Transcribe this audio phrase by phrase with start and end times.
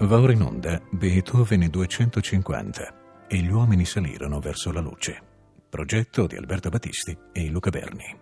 [0.00, 5.20] Va ora in onda Beethoven 250 e gli uomini salirono verso la luce.
[5.68, 8.18] Progetto di Alberto Battisti e Luca Berni.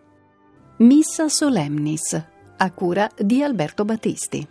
[0.78, 2.20] Missa Solemnis,
[2.56, 4.44] a cura di Alberto Battisti.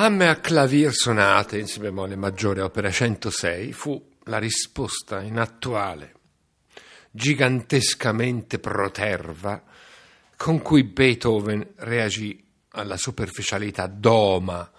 [0.00, 6.14] La Hammer Clavier Sonate in si bemolle maggiore opera 106 fu la risposta inattuale,
[7.10, 9.62] gigantescamente proterva,
[10.38, 14.72] con cui Beethoven reagì alla superficialità doma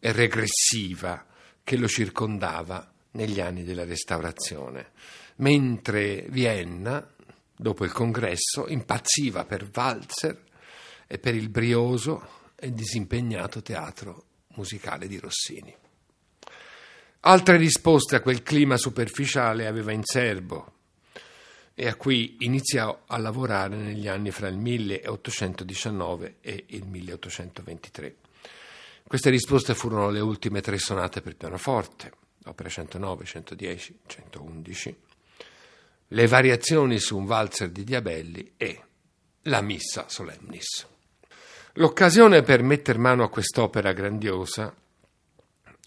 [0.00, 1.24] e regressiva
[1.62, 4.90] che lo circondava negli anni della restaurazione,
[5.36, 7.14] mentre Vienna,
[7.56, 10.42] dopo il congresso, impazziva per Walzer
[11.06, 14.24] e per il brioso e disimpegnato teatro
[14.54, 15.74] musicale di Rossini.
[17.20, 20.72] Altre risposte a quel clima superficiale aveva in serbo
[21.74, 28.16] e a cui iniziò a lavorare negli anni fra il 1819 e il 1823.
[29.06, 32.12] Queste risposte furono le ultime tre sonate per pianoforte,
[32.44, 34.96] opera 109, 110, 111,
[36.08, 38.82] le variazioni su un valzer di Diabelli e
[39.42, 40.93] la Missa Solemnis.
[41.76, 44.72] L'occasione per metter mano a quest'opera grandiosa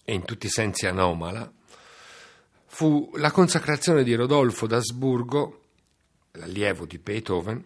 [0.04, 1.50] e in tutti i sensi anomala
[2.66, 5.62] fu la consacrazione di Rodolfo d'Asburgo,
[6.32, 7.64] l'allievo di Beethoven,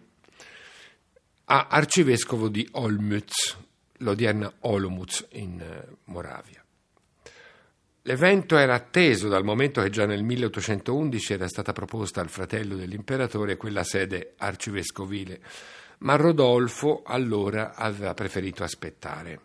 [1.43, 3.57] a arcivescovo di Olmütz,
[3.97, 6.63] l'odierna Olomouc in eh, Moravia.
[8.03, 13.57] L'evento era atteso dal momento che già nel 1811 era stata proposta al fratello dell'imperatore
[13.57, 15.41] quella sede arcivescovile
[16.03, 19.39] ma Rodolfo allora aveva preferito aspettare.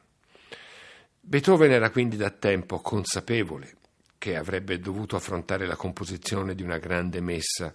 [1.20, 3.76] Beethoven era quindi da tempo consapevole
[4.18, 7.72] che avrebbe dovuto affrontare la composizione di una grande messa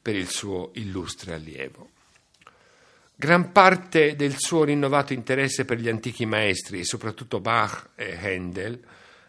[0.00, 1.90] per il suo illustre allievo.
[3.14, 8.78] Gran parte del suo rinnovato interesse per gli antichi maestri, e soprattutto Bach e Handel,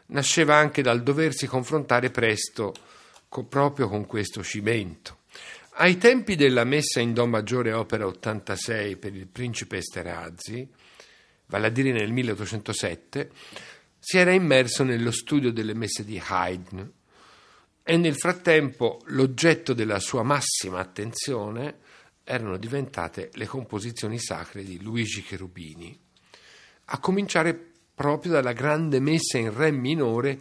[0.07, 2.73] nasceva anche dal doversi confrontare presto
[3.29, 5.16] co- proprio con questo cimento.
[5.79, 10.67] Ai tempi della messa in Do maggiore opera 86 per il principe Esterhazy,
[11.45, 13.29] vale a dire nel 1807,
[13.99, 16.91] si era immerso nello studio delle messe di Haydn
[17.83, 21.77] e nel frattempo l'oggetto della sua massima attenzione
[22.23, 25.95] erano diventate le composizioni sacre di Luigi Cherubini,
[26.85, 27.53] a cominciare
[27.93, 30.39] proprio dalla grande messa in re minore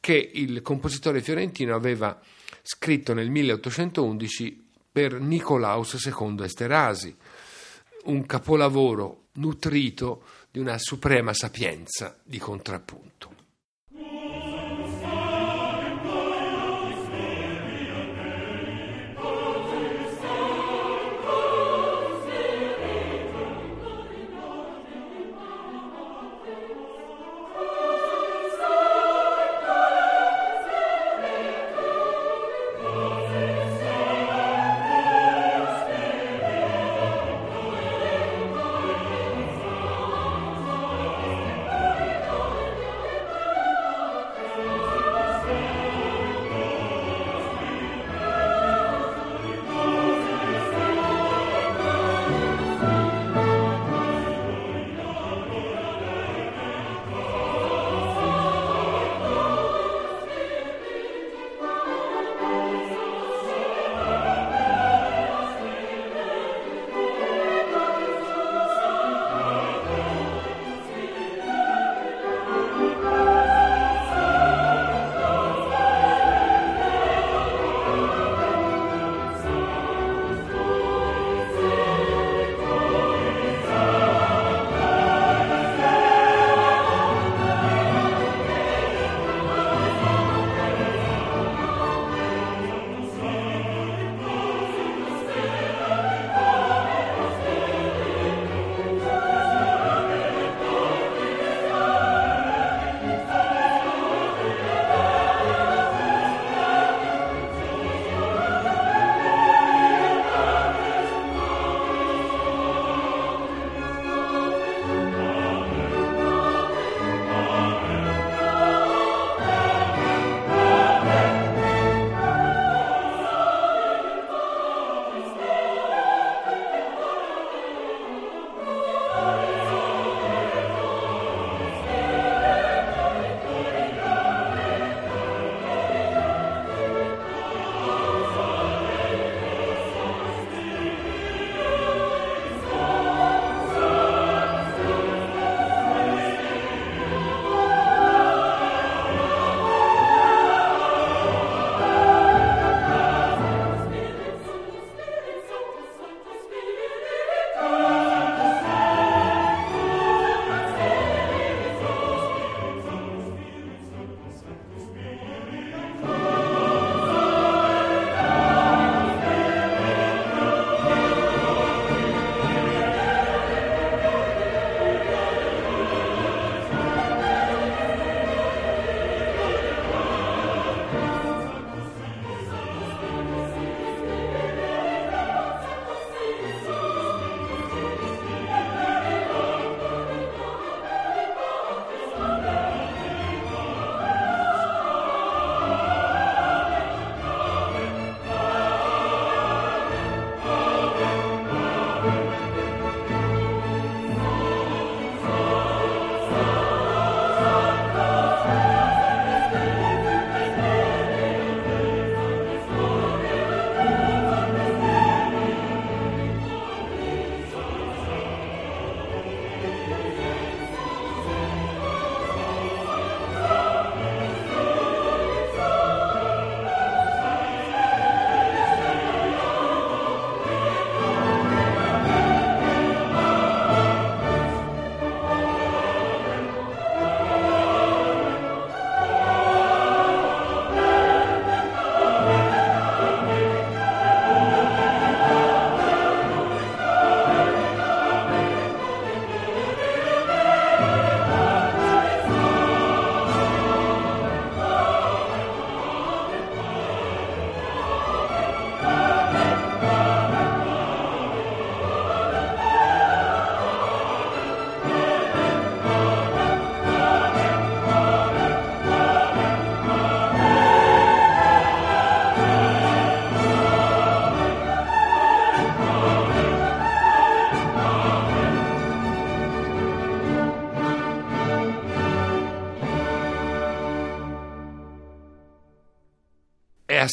[0.00, 2.18] che il compositore fiorentino aveva
[2.62, 4.67] scritto nel 1811
[4.98, 7.16] per Nicolaus II Esterasi,
[8.06, 13.37] un capolavoro nutrito di una suprema sapienza di contrappunto.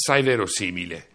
[0.05, 1.07] Assai verosimile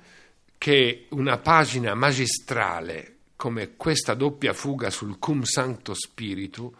[0.58, 6.74] che una pagina magistrale come questa doppia fuga sul Cum Sancto Spiritu,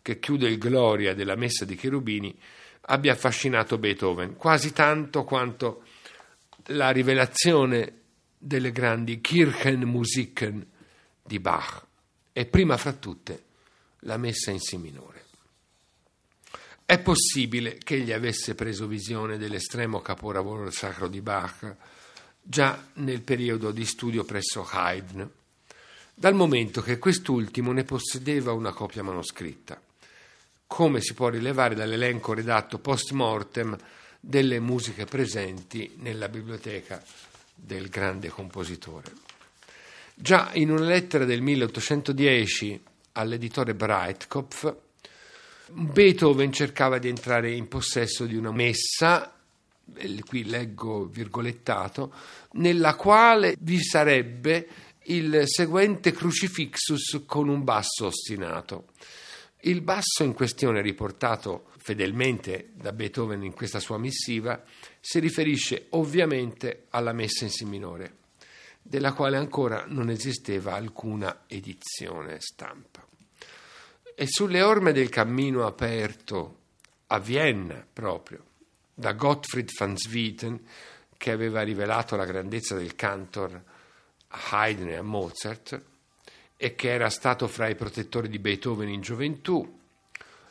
[0.00, 2.38] che chiude il Gloria della Messa di Cherubini,
[2.82, 5.82] abbia affascinato Beethoven, quasi tanto quanto
[6.66, 8.02] la rivelazione
[8.38, 10.66] delle grandi Kirchenmusiken
[11.24, 11.84] di Bach
[12.32, 13.44] e prima fra tutte
[14.00, 15.07] la Messa in Si minore.
[16.90, 21.76] È possibile che egli avesse preso visione dell'estremo capolavoro sacro di Bach
[22.40, 25.28] già nel periodo di studio presso Haydn,
[26.14, 29.78] dal momento che quest'ultimo ne possedeva una copia manoscritta,
[30.66, 33.76] come si può rilevare dall'elenco redatto post mortem
[34.18, 37.04] delle musiche presenti nella biblioteca
[37.54, 39.12] del grande compositore.
[40.14, 44.86] Già in una lettera del 1810 all'editore Breitkopf,
[45.70, 49.32] Beethoven cercava di entrare in possesso di una messa
[50.24, 52.12] qui leggo virgolettato,
[52.52, 54.68] nella quale vi sarebbe
[55.04, 58.88] il seguente crucifixus con un basso ostinato.
[59.62, 64.62] Il basso in questione, riportato fedelmente da Beethoven in questa sua missiva,
[65.00, 68.16] si riferisce ovviamente alla messa in Si minore,
[68.82, 72.97] della quale ancora non esisteva alcuna edizione stampa.
[74.20, 76.56] E sulle orme del cammino aperto
[77.06, 78.46] a Vienna proprio,
[78.92, 80.60] da Gottfried van Swieten,
[81.16, 83.62] che aveva rivelato la grandezza del cantor
[84.26, 85.80] a Haydn e a Mozart
[86.56, 89.78] e che era stato fra i protettori di Beethoven in gioventù,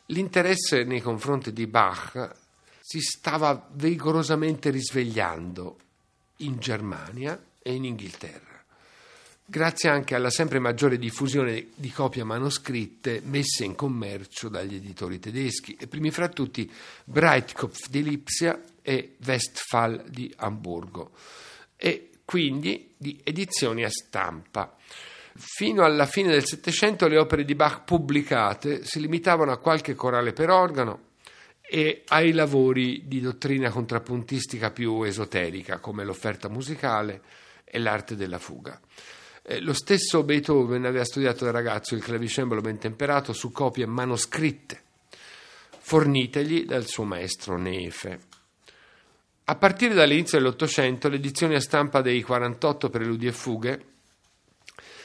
[0.05, 2.36] l'interesse nei confronti di Bach
[2.79, 5.77] si stava vigorosamente risvegliando
[6.38, 8.46] in Germania e in Inghilterra
[9.49, 15.77] grazie anche alla sempre maggiore diffusione di copie manoscritte messe in commercio dagli editori tedeschi,
[15.79, 16.69] e primi fra tutti
[17.05, 21.11] Breitkopf di Lipsia e Westphal di Amburgo,
[21.77, 24.75] e quindi di edizioni a stampa.
[25.33, 30.33] Fino alla fine del Settecento le opere di Bach pubblicate si limitavano a qualche corale
[30.33, 31.05] per organo
[31.61, 37.21] e ai lavori di dottrina contrappuntistica più esoterica, come l'offerta musicale
[37.63, 38.77] e l'arte della fuga.
[39.49, 44.81] Eh, lo stesso Beethoven aveva studiato da ragazzo il clavicembalo ben temperato su copie manoscritte,
[45.79, 48.19] fornitegli dal suo maestro Nefe.
[49.45, 53.85] A partire dall'inizio dell'Ottocento, le edizioni a stampa dei 48 preludi e fughe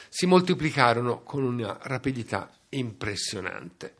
[0.09, 3.95] si moltiplicarono con una rapidità impressionante.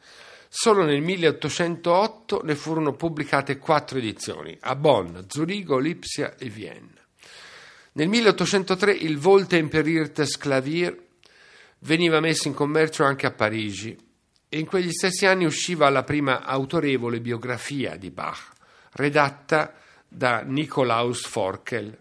[0.49, 7.02] Solo nel 1808 ne furono pubblicate quattro edizioni, a Bonn, Zurigo, Lipsia e Vienna.
[7.95, 10.97] Nel 1803 il Voltemperirtes Clavier
[11.79, 13.95] veniva messo in commercio anche a Parigi
[14.49, 18.49] e in quegli stessi anni usciva la prima autorevole biografia di Bach,
[18.93, 19.75] redatta
[20.07, 21.95] da Nikolaus Forkel.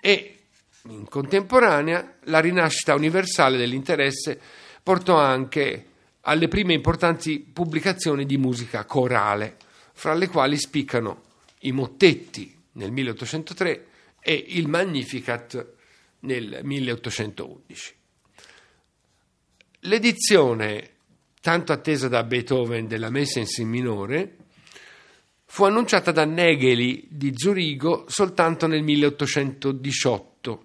[0.00, 0.38] E
[0.84, 4.40] in contemporanea la rinascita universale dell'interesse
[4.80, 5.86] portò anche
[6.20, 9.56] alle prime importanti pubblicazioni di musica corale,
[9.92, 11.22] fra le quali spiccano
[11.62, 13.86] i mottetti nel 1803
[14.20, 15.74] e il Magnificat
[16.20, 17.94] nel 1811.
[19.80, 20.90] L'edizione
[21.40, 24.36] tanto attesa da Beethoven della Messa in Si minore
[25.46, 30.64] fu annunciata da Negeli di Zurigo soltanto nel 1818.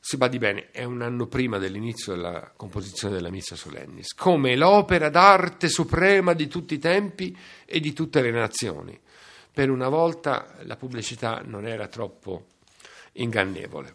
[0.00, 5.10] Si badi bene, è un anno prima dell'inizio della composizione della Missa Solennis, come l'opera
[5.10, 8.98] d'arte suprema di tutti i tempi e di tutte le nazioni
[9.58, 12.44] per una volta la pubblicità non era troppo
[13.14, 13.92] ingannevole.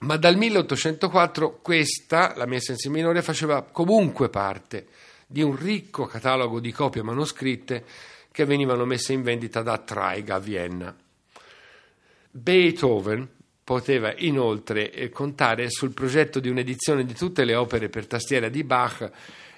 [0.00, 4.88] Ma dal 1804 questa, la messa in si minore, faceva comunque parte
[5.26, 7.86] di un ricco catalogo di copie manoscritte
[8.30, 10.94] che venivano messe in vendita da Traig a Vienna.
[12.30, 13.26] Beethoven
[13.64, 18.62] poteva inoltre eh, contare sul progetto di un'edizione di tutte le opere per tastiera di
[18.62, 19.10] Bach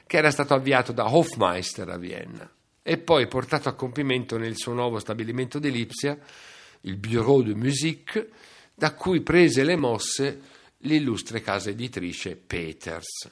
[0.07, 2.49] che era stato avviato da Hofmeister a Vienna
[2.91, 6.19] e poi portato a compimento nel suo nuovo stabilimento di Lipsia,
[6.81, 8.31] il Bureau de Musique,
[8.75, 10.41] da cui prese le mosse
[10.79, 13.31] l'illustre casa editrice Peters.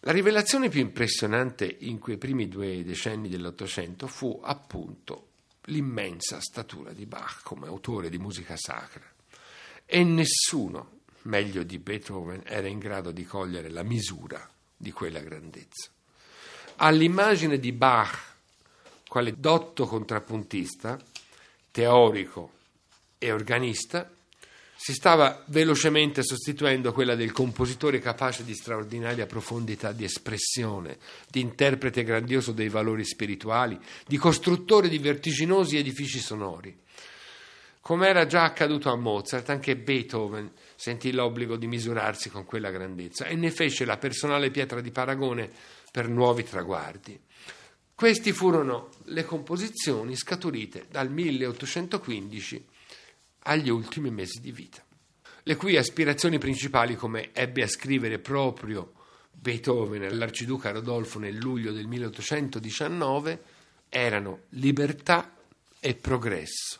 [0.00, 5.26] La rivelazione più impressionante in quei primi due decenni dell'Ottocento fu appunto
[5.64, 9.04] l'immensa statura di Bach come autore di musica sacra
[9.84, 15.90] e nessuno, meglio di Beethoven, era in grado di cogliere la misura di quella grandezza
[16.82, 18.29] all'immagine di Bach,
[19.10, 20.96] quale dotto contrappuntista,
[21.72, 22.52] teorico
[23.18, 24.08] e organista,
[24.76, 30.98] si stava velocemente sostituendo quella del compositore capace di straordinaria profondità di espressione,
[31.28, 33.76] di interprete grandioso dei valori spirituali,
[34.06, 36.78] di costruttore di vertiginosi edifici sonori.
[37.80, 43.24] Come era già accaduto a Mozart, anche Beethoven sentì l'obbligo di misurarsi con quella grandezza
[43.24, 45.50] e ne fece la personale pietra di paragone
[45.90, 47.20] per nuovi traguardi.
[48.00, 52.66] Queste furono le composizioni scaturite dal 1815
[53.44, 54.84] agli ultimi mesi di vita,
[55.42, 58.92] le cui aspirazioni principali, come ebbe a scrivere proprio
[59.32, 63.42] Beethoven all'arciduca Rodolfo nel luglio del 1819,
[63.88, 65.34] erano libertà
[65.80, 66.78] e progresso.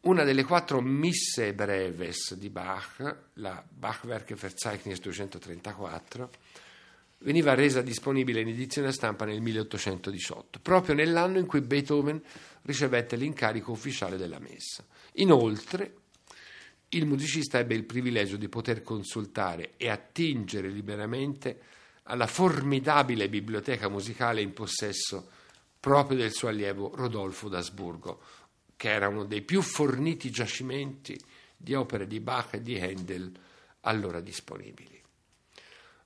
[0.00, 6.30] Una delle quattro misse breves di Bach, la Bachwerke Verzeichnis 234,
[7.24, 12.22] veniva resa disponibile in edizione a stampa nel 1818, proprio nell'anno in cui Beethoven
[12.62, 14.84] ricevette l'incarico ufficiale della messa.
[15.14, 15.94] Inoltre,
[16.90, 21.60] il musicista ebbe il privilegio di poter consultare e attingere liberamente
[22.04, 25.28] alla formidabile biblioteca musicale in possesso
[25.80, 28.20] proprio del suo allievo Rodolfo d'Asburgo,
[28.76, 31.18] che era uno dei più forniti giacimenti
[31.56, 33.32] di opere di Bach e di Handel
[33.80, 35.00] allora disponibili.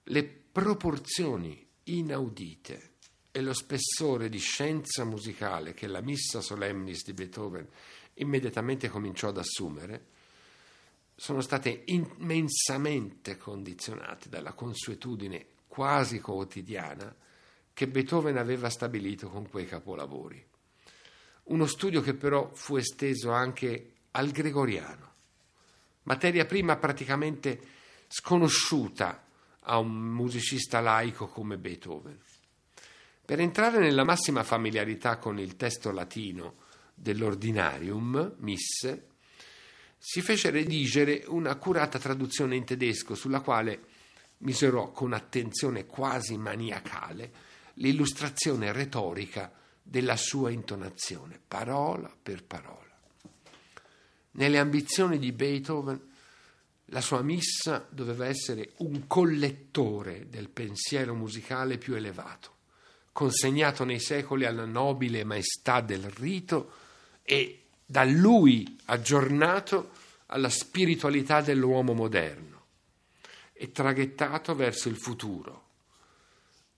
[0.05, 2.95] Le proporzioni inaudite
[3.31, 7.65] e lo spessore di scienza musicale che la Missa Solemnis di Beethoven
[8.15, 10.07] immediatamente cominciò ad assumere
[11.15, 17.15] sono state immensamente condizionate dalla consuetudine quasi quotidiana
[17.73, 20.45] che Beethoven aveva stabilito con quei capolavori.
[21.45, 25.13] Uno studio che però fu esteso anche al gregoriano,
[26.03, 27.61] materia prima praticamente
[28.09, 29.27] sconosciuta
[29.71, 32.19] a un musicista laico come Beethoven.
[33.25, 36.57] Per entrare nella massima familiarità con il testo latino
[36.95, 39.09] dell'ordinarium, misse,
[39.99, 43.81] si fece redigere un'accurata traduzione in tedesco sulla quale
[44.39, 47.33] misurò con attenzione quasi maniacale
[47.75, 49.53] l'illustrazione retorica
[49.83, 52.87] della sua intonazione, parola per parola.
[54.33, 56.01] Nelle ambizioni di Beethoven,
[56.91, 62.57] la sua missa doveva essere un collettore del pensiero musicale più elevato,
[63.13, 66.73] consegnato nei secoli alla nobile maestà del rito
[67.23, 69.91] e da lui aggiornato
[70.27, 72.65] alla spiritualità dell'uomo moderno
[73.53, 75.67] e traghettato verso il futuro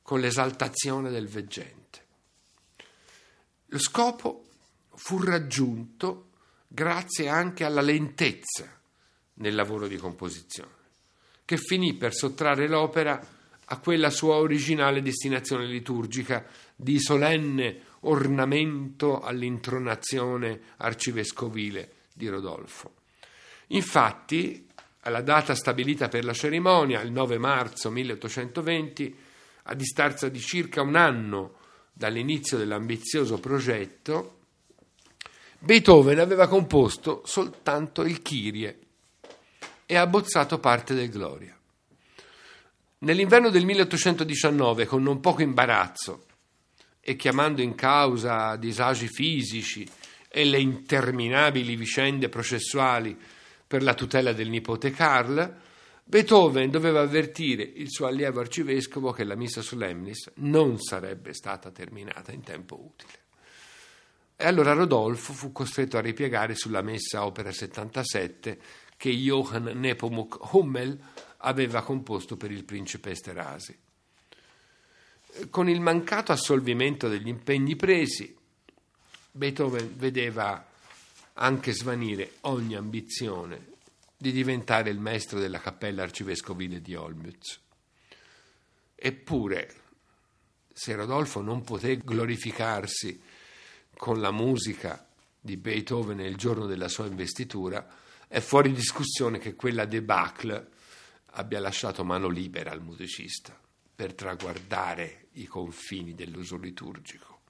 [0.02, 1.78] con l'esaltazione del veggente.
[3.66, 4.46] Lo scopo
[4.94, 6.30] fu raggiunto
[6.66, 8.79] grazie anche alla lentezza
[9.40, 10.70] nel lavoro di composizione,
[11.44, 13.20] che finì per sottrarre l'opera
[13.72, 22.94] a quella sua originale destinazione liturgica di solenne ornamento all'intronazione arcivescovile di Rodolfo.
[23.68, 24.66] Infatti,
[25.02, 29.16] alla data stabilita per la cerimonia, il 9 marzo 1820,
[29.64, 31.58] a distanza di circa un anno
[31.92, 34.38] dall'inizio dell'ambizioso progetto,
[35.58, 38.78] Beethoven aveva composto soltanto il Kyrie
[39.90, 41.58] e abbozzato parte del Gloria.
[42.98, 46.26] Nell'inverno del 1819, con non poco imbarazzo
[47.00, 49.84] e chiamando in causa disagi fisici
[50.28, 53.18] e le interminabili vicende processuali
[53.66, 55.56] per la tutela del nipote Carl,
[56.04, 62.30] Beethoven doveva avvertire il suo allievo arcivescovo che la missa solemnis non sarebbe stata terminata
[62.30, 63.18] in tempo utile.
[64.36, 68.58] E allora Rodolfo fu costretto a ripiegare sulla messa opera 77
[69.00, 71.02] che Johann Nepomuk Hummel
[71.38, 73.74] aveva composto per il principe Esterasi.
[75.48, 78.36] Con il mancato assolvimento degli impegni presi,
[79.30, 80.68] Beethoven vedeva
[81.32, 83.68] anche svanire ogni ambizione
[84.18, 87.58] di diventare il maestro della cappella arcivescovile di Olmütz.
[88.94, 89.74] Eppure,
[90.74, 93.18] se Rodolfo non poté glorificarsi
[93.96, 95.08] con la musica
[95.40, 97.99] di Beethoven il giorno della sua investitura,
[98.32, 100.68] è fuori discussione che quella debacle
[101.32, 103.58] abbia lasciato mano libera al musicista
[103.92, 107.40] per traguardare i confini dell'uso liturgico.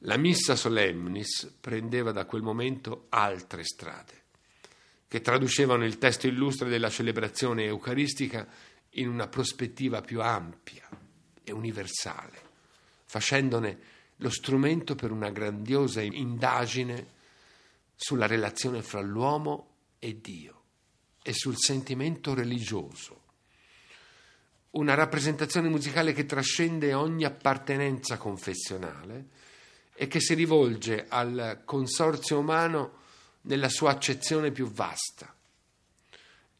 [0.00, 4.24] La missa solemnis prendeva da quel momento altre strade
[5.08, 8.46] che traducevano il testo illustre della celebrazione eucaristica
[8.90, 10.86] in una prospettiva più ampia
[11.42, 12.38] e universale,
[13.06, 13.78] facendone
[14.16, 17.11] lo strumento per una grandiosa indagine
[18.02, 20.62] sulla relazione fra l'uomo e Dio
[21.22, 23.20] e sul sentimento religioso.
[24.70, 29.26] Una rappresentazione musicale che trascende ogni appartenenza confessionale
[29.94, 32.98] e che si rivolge al consorzio umano
[33.42, 35.32] nella sua accezione più vasta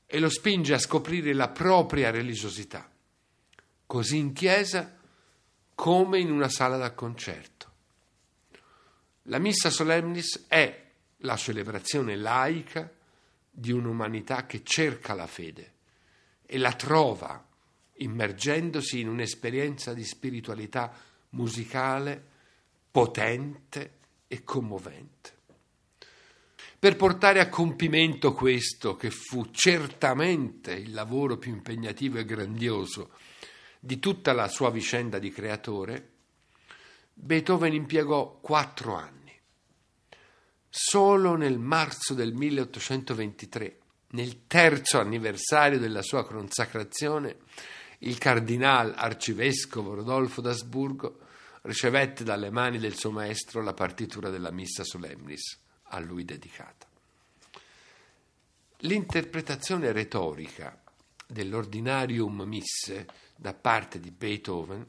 [0.07, 2.89] e lo spinge a scoprire la propria religiosità,
[3.85, 4.97] così in chiesa
[5.75, 7.71] come in una sala da concerto.
[9.23, 10.82] La missa solemnis è
[11.23, 12.91] la celebrazione laica
[13.51, 15.73] di un'umanità che cerca la fede
[16.47, 17.45] e la trova
[17.95, 20.93] immergendosi in un'esperienza di spiritualità
[21.31, 22.31] musicale
[22.91, 25.41] potente e commovente.
[26.79, 33.13] Per portare a compimento questo, che fu certamente il lavoro più impegnativo e grandioso
[33.79, 36.11] di tutta la sua vicenda di creatore,
[37.15, 39.22] Beethoven impiegò quattro anni.
[40.75, 43.79] Solo nel marzo del 1823,
[44.13, 47.41] nel terzo anniversario della sua consacrazione,
[47.99, 51.19] il cardinal arcivescovo Rodolfo d'Asburgo
[51.65, 56.87] ricevette dalle mani del suo maestro la partitura della Missa Solemnis, a lui dedicata.
[58.79, 60.83] L'interpretazione retorica
[61.27, 63.07] dell'ordinarium misse
[63.37, 64.87] da parte di Beethoven,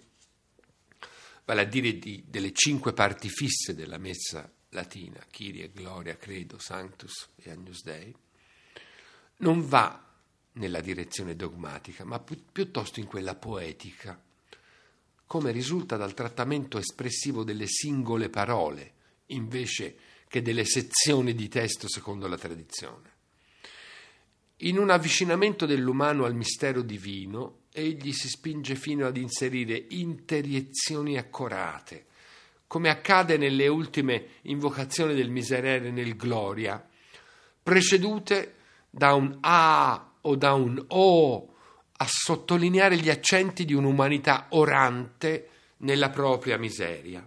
[1.44, 7.30] vale a dire di, delle cinque parti fisse della messa latina, Kyrie, Gloria, Credo, Sanctus
[7.38, 8.14] e Agnus Dei,
[9.38, 10.04] non va
[10.54, 14.22] nella direzione dogmatica, ma pi- piuttosto in quella poetica,
[15.26, 18.94] come risulta dal trattamento espressivo delle singole parole,
[19.28, 19.96] invece
[20.28, 23.12] che delle sezioni di testo secondo la tradizione.
[24.58, 32.06] In un avvicinamento dell'umano al mistero divino, egli si spinge fino ad inserire interiezioni accorate,
[32.74, 36.84] come accade nelle ultime invocazioni del miserere nel Gloria,
[37.62, 38.56] precedute
[38.90, 41.54] da un A o da un O
[41.96, 47.24] a sottolineare gli accenti di un'umanità orante nella propria miseria.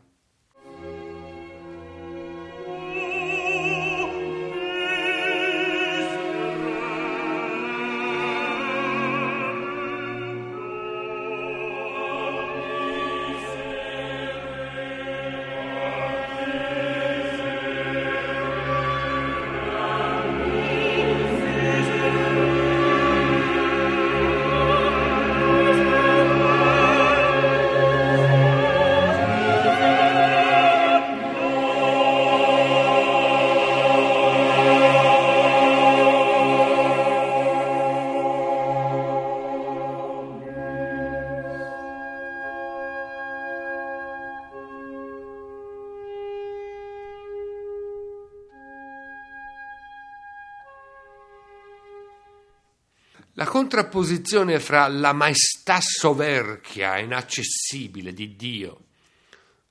[53.76, 58.84] Contrapposizione fra la maestà soverchia, inaccessibile di Dio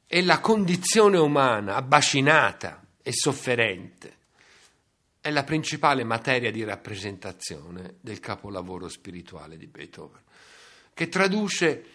[0.05, 4.17] e la condizione umana abbacinata e sofferente
[5.19, 10.21] è la principale materia di rappresentazione del capolavoro spirituale di Beethoven,
[10.93, 11.85] che traduce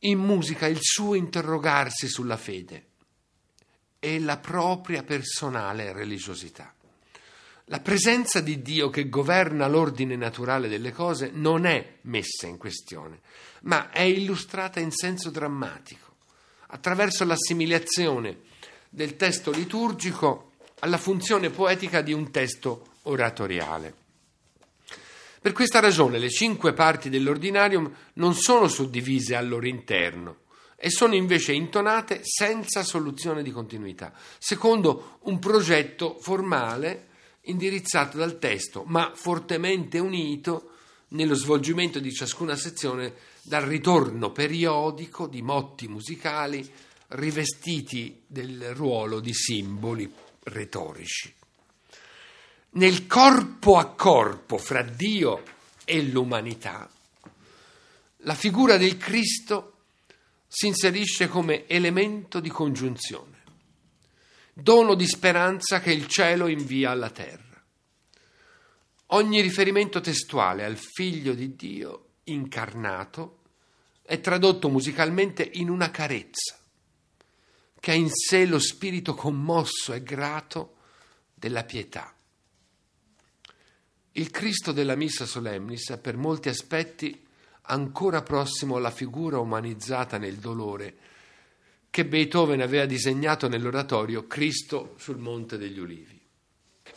[0.00, 2.88] in musica il suo interrogarsi sulla fede
[3.98, 6.74] e la propria personale religiosità.
[7.70, 13.20] La presenza di Dio che governa l'ordine naturale delle cose non è messa in questione,
[13.62, 16.14] ma è illustrata in senso drammatico,
[16.68, 18.38] attraverso l'assimilazione
[18.88, 23.94] del testo liturgico alla funzione poetica di un testo oratoriale.
[25.38, 30.36] Per questa ragione le cinque parti dell'ordinarium non sono suddivise al loro interno
[30.74, 37.07] e sono invece intonate senza soluzione di continuità, secondo un progetto formale
[37.48, 40.70] indirizzato dal testo, ma fortemente unito
[41.08, 46.70] nello svolgimento di ciascuna sezione dal ritorno periodico di motti musicali
[47.08, 50.10] rivestiti del ruolo di simboli
[50.44, 51.34] retorici.
[52.70, 55.42] Nel corpo a corpo fra Dio
[55.84, 56.88] e l'umanità,
[58.22, 59.72] la figura del Cristo
[60.46, 63.37] si inserisce come elemento di congiunzione
[64.60, 67.62] dono di speranza che il cielo invia alla terra.
[69.12, 73.42] Ogni riferimento testuale al figlio di Dio incarnato
[74.02, 76.58] è tradotto musicalmente in una carezza
[77.78, 80.74] che ha in sé lo spirito commosso e grato
[81.32, 82.12] della pietà.
[84.12, 87.24] Il Cristo della Missa Solemnis è per molti aspetti
[87.62, 90.96] ancora prossimo alla figura umanizzata nel dolore
[91.90, 96.20] che Beethoven aveva disegnato nell'oratorio Cristo sul Monte degli Ulivi.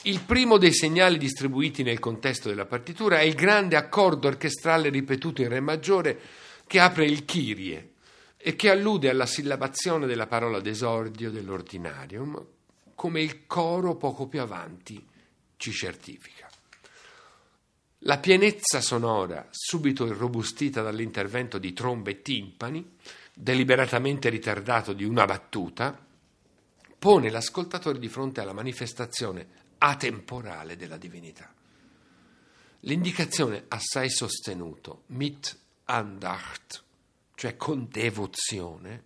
[0.03, 5.41] Il primo dei segnali distribuiti nel contesto della partitura è il grande accordo orchestrale ripetuto
[5.41, 6.19] in Re maggiore
[6.65, 7.91] che apre il Kyrie
[8.37, 12.43] e che allude alla sillabazione della parola d'esordio dell'ordinarium,
[12.95, 15.05] come il coro poco più avanti
[15.57, 16.49] ci certifica.
[18.05, 22.95] La pienezza sonora, subito irrobustita dall'intervento di trombe e timpani,
[23.33, 25.97] deliberatamente ritardato di una battuta,
[26.97, 29.47] pone l'ascoltatore di fronte alla manifestazione
[29.79, 31.51] atemporale della divinità.
[32.81, 36.83] L'indicazione assai sostenuto, mit Andacht,
[37.35, 39.03] cioè con devozione,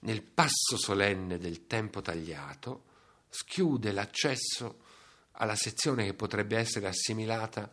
[0.00, 2.84] nel passo solenne del tempo tagliato,
[3.28, 4.80] schiude l'accesso
[5.32, 7.70] alla sezione che potrebbe essere assimilata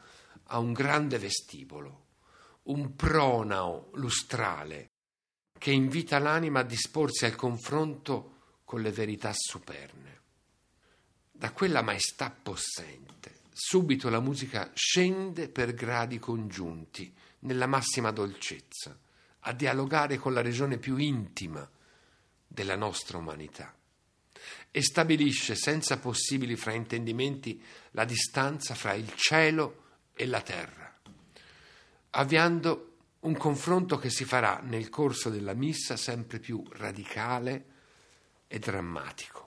[0.47, 2.05] a un grande vestibolo,
[2.63, 4.86] un pronao lustrale
[5.57, 10.19] che invita l'anima a disporsi al confronto con le verità superne.
[11.31, 18.97] Da quella maestà possente, subito la musica scende per gradi congiunti, nella massima dolcezza,
[19.41, 21.69] a dialogare con la regione più intima
[22.47, 23.73] della nostra umanità
[24.71, 30.99] e stabilisce senza possibili fraintendimenti la distanza fra il cielo e la terra,
[32.11, 32.86] avviando
[33.21, 37.65] un confronto che si farà nel corso della missa sempre più radicale
[38.47, 39.45] e drammatico.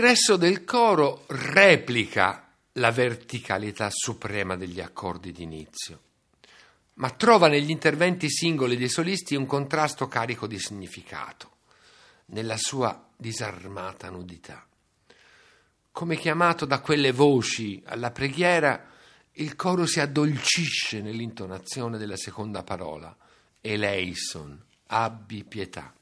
[0.00, 6.00] L'ingresso del coro replica la verticalità suprema degli accordi d'inizio,
[6.94, 11.50] ma trova negli interventi singoli dei solisti un contrasto carico di significato,
[12.28, 14.66] nella sua disarmata nudità.
[15.92, 18.88] Come chiamato da quelle voci alla preghiera,
[19.32, 23.14] il coro si addolcisce nell'intonazione della seconda parola,
[23.60, 25.92] eleison, abbi pietà.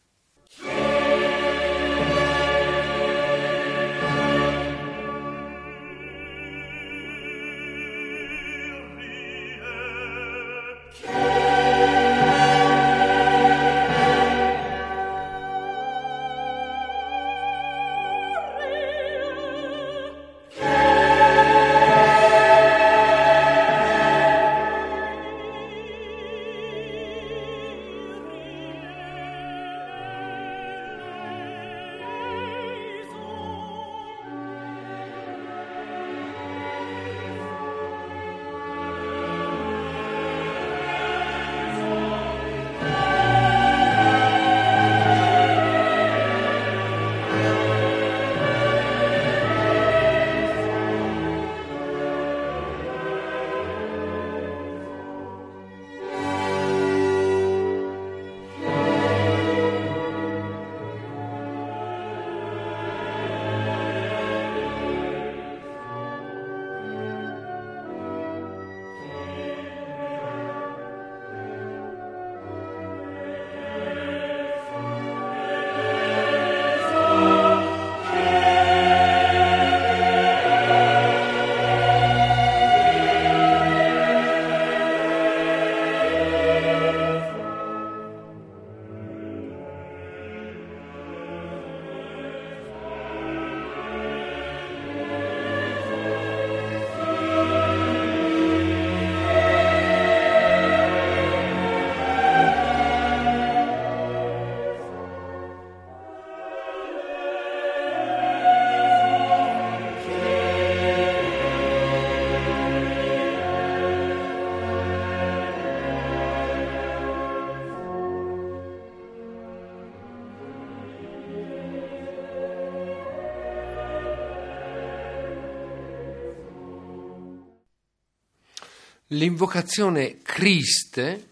[129.18, 131.28] L'invocazione Christe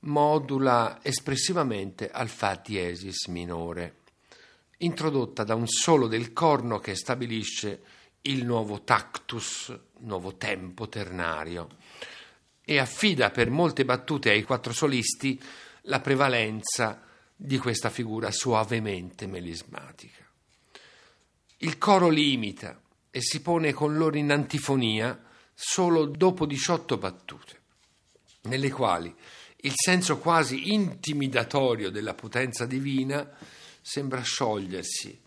[0.00, 3.98] modula espressivamente al Fa diesis minore,
[4.78, 7.82] introdotta da un solo del corno che stabilisce
[8.22, 11.68] il nuovo tactus, nuovo tempo ternario,
[12.64, 15.40] e affida per molte battute ai quattro solisti
[15.82, 17.04] la prevalenza
[17.36, 20.24] di questa figura suavemente melismatica.
[21.58, 22.80] Il coro limita
[23.12, 25.22] e si pone con loro in antifonia
[25.60, 27.60] solo dopo 18 battute,
[28.42, 29.12] nelle quali
[29.62, 33.28] il senso quasi intimidatorio della potenza divina
[33.80, 35.20] sembra sciogliersi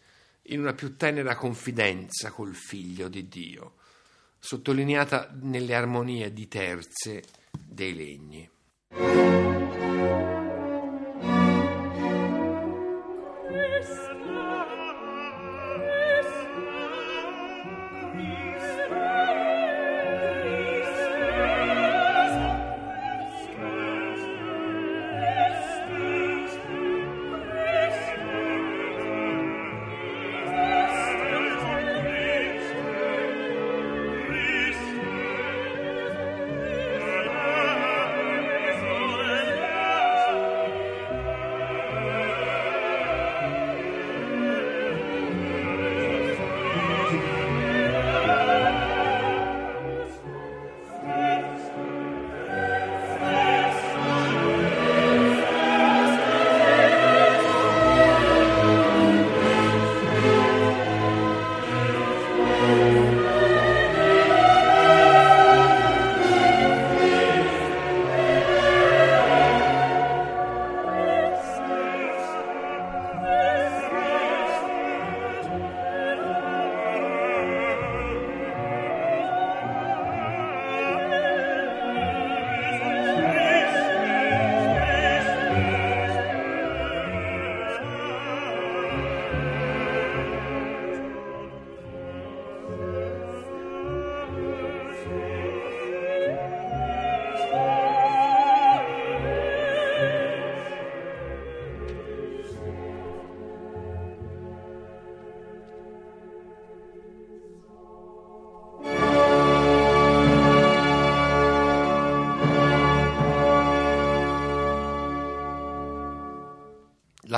[0.44, 3.74] in una più tenera confidenza col figlio di Dio,
[4.40, 8.50] sottolineata nelle armonie di terze dei legni.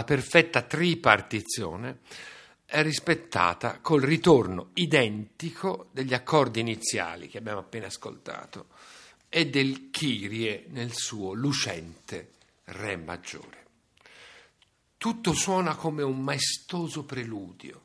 [0.03, 1.99] La perfetta tripartizione
[2.65, 8.67] è rispettata col ritorno identico degli accordi iniziali che abbiamo appena ascoltato
[9.29, 12.31] e del Kyrie nel suo lucente
[12.65, 13.65] Re maggiore.
[14.97, 17.83] Tutto suona come un maestoso preludio,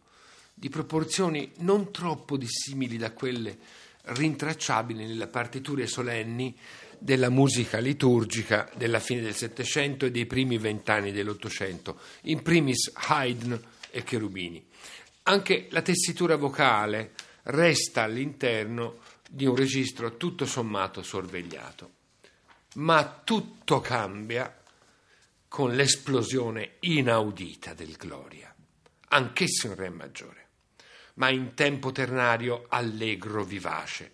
[0.55, 3.59] di proporzioni non troppo dissimili da quelle
[4.03, 6.57] rintracciabili nelle partiture solenni
[6.99, 13.61] della musica liturgica della fine del Settecento e dei primi vent'anni dell'Ottocento, in primis Haydn
[13.91, 14.65] e Cherubini.
[15.25, 17.13] Anche la tessitura vocale
[17.45, 21.91] resta all'interno di un registro tutto sommato sorvegliato.
[22.75, 24.55] Ma tutto cambia
[25.49, 28.55] con l'esplosione inaudita del Gloria,
[29.09, 30.47] anch'esso in Re maggiore,
[31.15, 34.13] ma in tempo ternario allegro vivace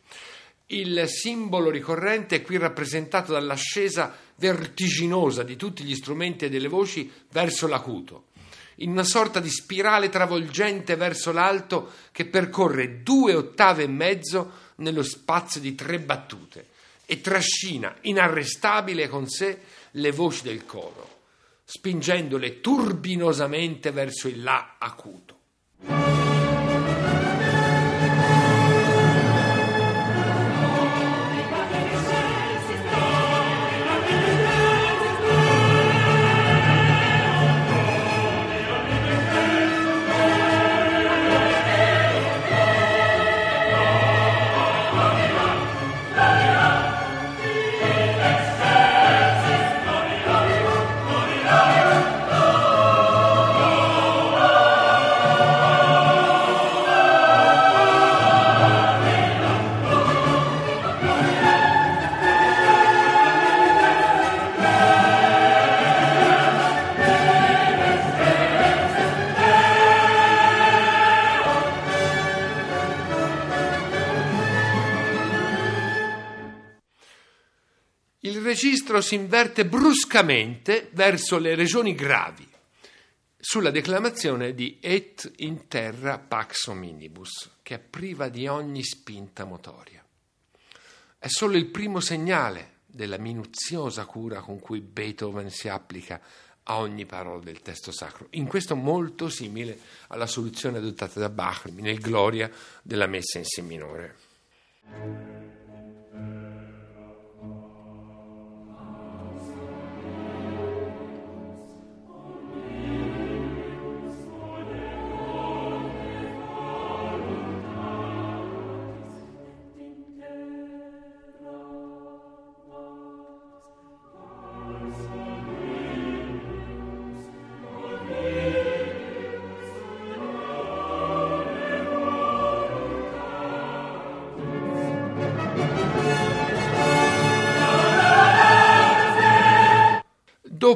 [0.66, 7.10] il simbolo ricorrente è qui rappresentato dall'ascesa vertiginosa di tutti gli strumenti e delle voci
[7.30, 8.26] verso l'acuto,
[8.76, 15.02] in una sorta di spirale travolgente verso l'alto che percorre due ottave e mezzo nello
[15.02, 16.68] spazio di tre battute
[17.06, 19.60] e trascina inarrestabile con sé
[19.92, 21.20] le voci del coro,
[21.64, 25.38] spingendole turbinosamente verso il La acuto.
[78.54, 82.48] Registro si inverte bruscamente verso le regioni gravi,
[83.36, 90.04] sulla declamazione di Et in terra pax hominibus, che è priva di ogni spinta motoria.
[91.18, 96.20] È solo il primo segnale della minuziosa cura con cui Beethoven si applica
[96.62, 99.76] a ogni parola del testo sacro, in questo molto simile
[100.08, 102.48] alla soluzione adottata da Bach nel Gloria
[102.82, 105.62] della messa in Si minore.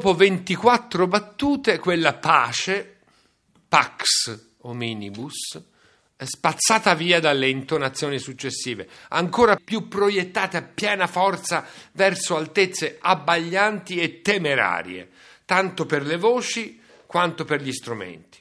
[0.08, 3.00] Dopo 24 battute, quella pace,
[3.68, 5.62] pax hominibus,
[6.16, 14.00] è spazzata via dalle intonazioni successive, ancora più proiettate a piena forza verso altezze abbaglianti
[14.00, 15.10] e temerarie,
[15.44, 18.38] tanto per le voci quanto per gli strumenti.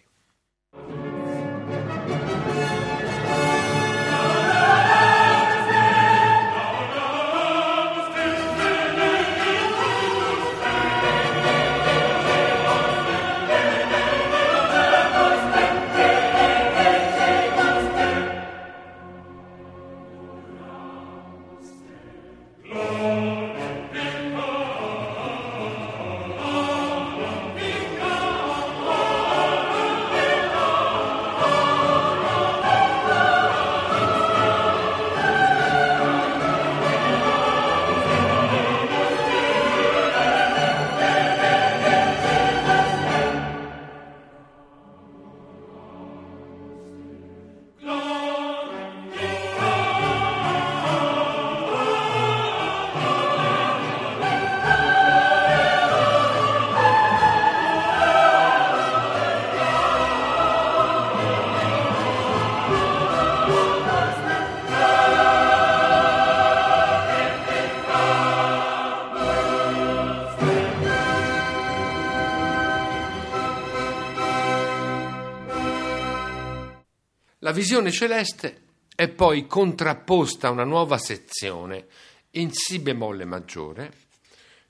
[77.47, 81.87] La visione celeste è poi contrapposta a una nuova sezione
[82.31, 83.93] in Si bemolle maggiore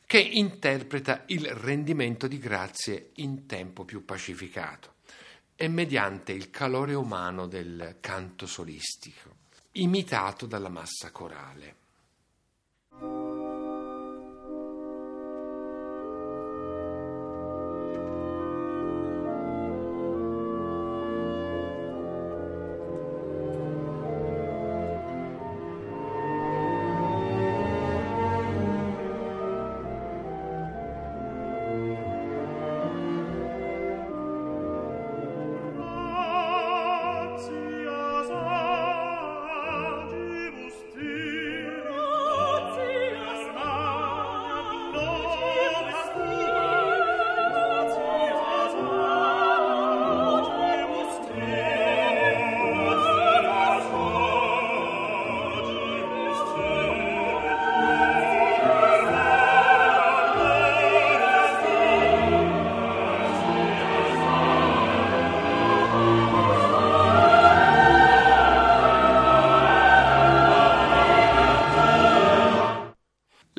[0.05, 4.93] che interpreta il rendimento di grazie in tempo più pacificato
[5.55, 9.37] e mediante il calore umano del canto solistico,
[9.71, 11.75] imitato dalla massa corale.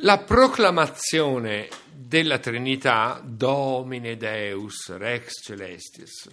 [0.09, 6.27] La proclamazione della Trinità, Domine Deus, Rex Celestis,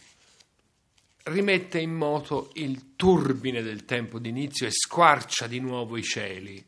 [1.25, 6.65] rimette in moto il turbine del tempo d'inizio e squarcia di nuovo i cieli,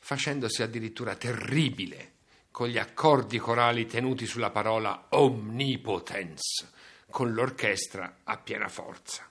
[0.00, 2.16] facendosi addirittura terribile
[2.50, 6.70] con gli accordi corali tenuti sulla parola omnipotens,
[7.08, 9.26] con l'orchestra a piena forza.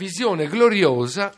[0.00, 1.30] Visione gloriosa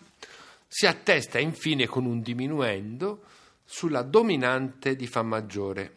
[0.69, 3.25] si attesta infine con un diminuendo
[3.65, 5.97] sulla dominante di Fa maggiore,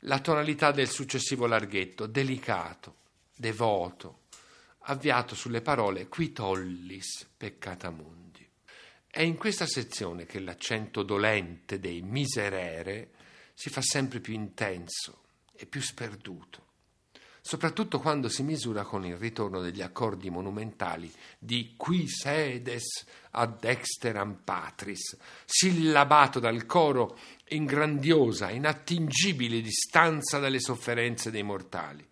[0.00, 2.94] la tonalità del successivo larghetto, delicato,
[3.36, 4.20] devoto,
[4.86, 8.48] avviato sulle parole qui tollis peccata mundi.
[9.06, 13.10] È in questa sezione che l'accento dolente dei miserere
[13.52, 15.18] si fa sempre più intenso
[15.52, 16.63] e più sperduto,
[17.46, 24.38] soprattutto quando si misura con il ritorno degli accordi monumentali di qui sedes ad exteram
[24.42, 25.14] patris,
[25.44, 27.18] sillabato dal coro
[27.48, 32.02] in grandiosa, inattingibile distanza dalle sofferenze dei mortali.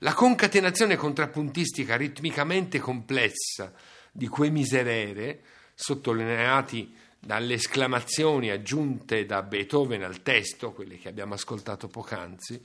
[0.00, 3.72] La concatenazione contrappuntistica ritmicamente complessa
[4.12, 5.40] di quei miserere,
[5.74, 12.62] sottolineati dalle esclamazioni aggiunte da Beethoven al testo, quelle che abbiamo ascoltato poc'anzi,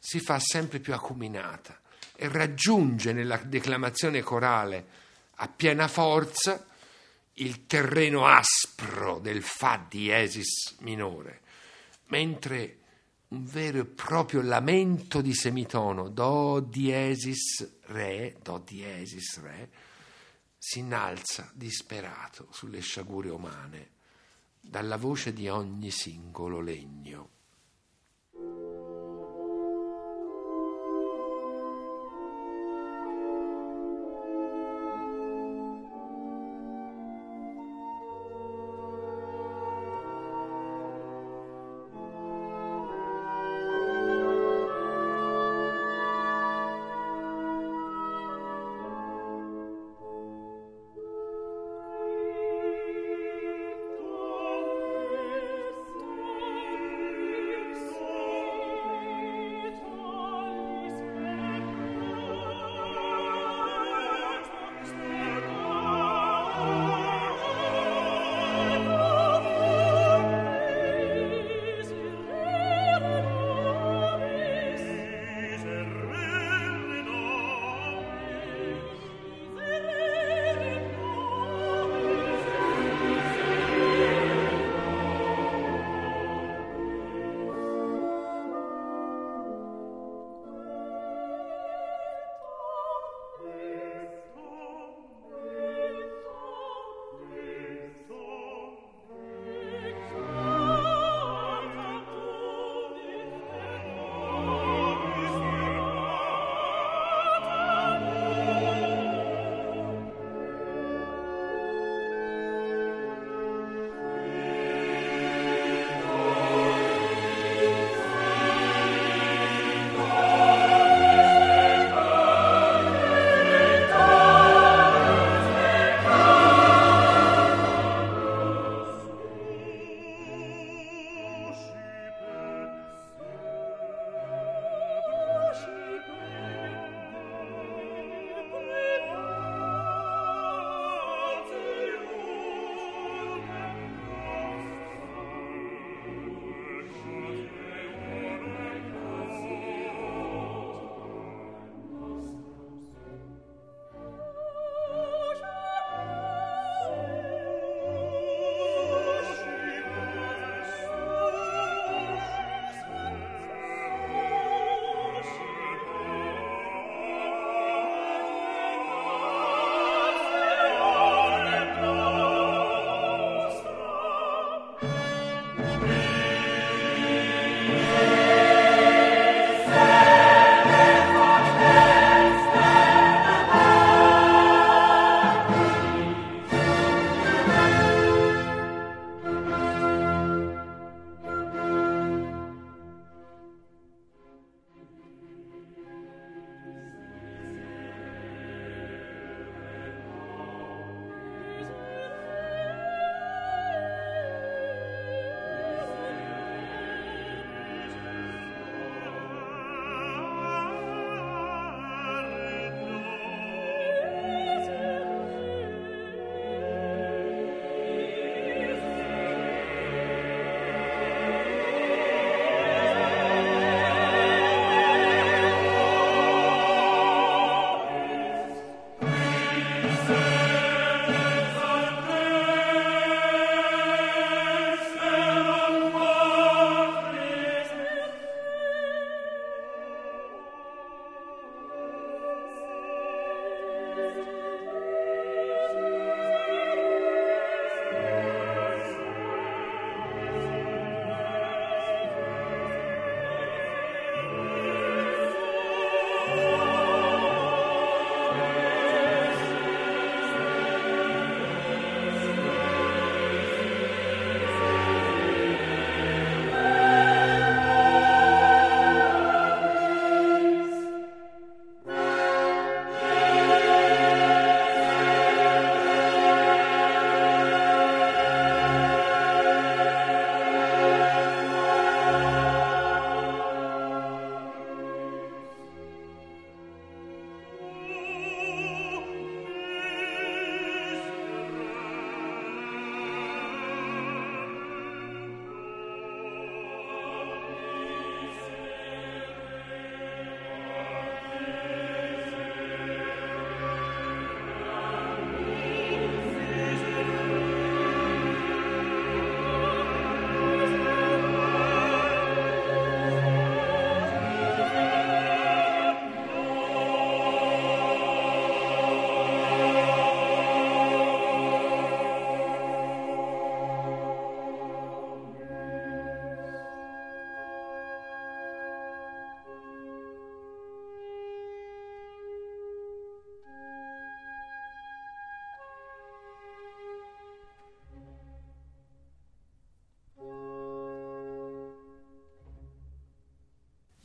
[0.00, 1.78] si fa sempre più acuminata
[2.16, 4.86] e raggiunge nella declamazione corale
[5.36, 6.66] a piena forza
[7.34, 11.42] il terreno aspro del Fa diesis minore,
[12.06, 12.78] mentre
[13.28, 19.70] un vero e proprio lamento di semitono, Do diesis Re, Do diesis Re,
[20.58, 23.90] si innalza disperato sulle sciagure umane
[24.60, 27.38] dalla voce di ogni singolo legno.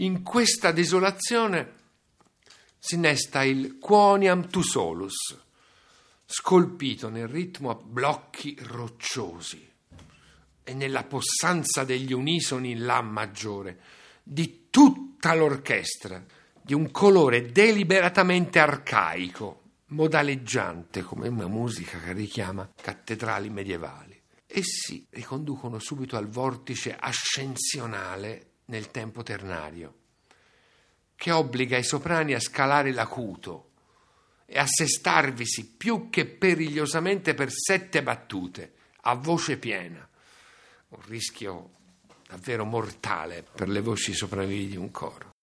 [0.06, 1.74] In questa desolazione
[2.78, 5.36] si innesta il Quoniam tu solus,
[6.24, 9.68] scolpito nel ritmo a blocchi rocciosi
[10.64, 13.82] e nella possanza degli unisoni in La maggiore
[14.22, 16.24] di tutta l'orchestra,
[16.62, 24.22] di un colore deliberatamente arcaico, modaleggiante come una musica che richiama cattedrali medievali.
[24.46, 29.94] Essi riconducono subito al vortice ascensionale nel tempo ternario,
[31.16, 33.72] che obbliga i soprani a scalare l'acuto
[34.46, 40.08] e assestarvisi più che perigliosamente per sette battute, a voce piena.
[40.90, 41.72] Un rischio
[42.28, 45.35] davvero mortale per le voci sopravvivi di un coro.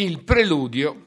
[0.00, 1.06] Il preludio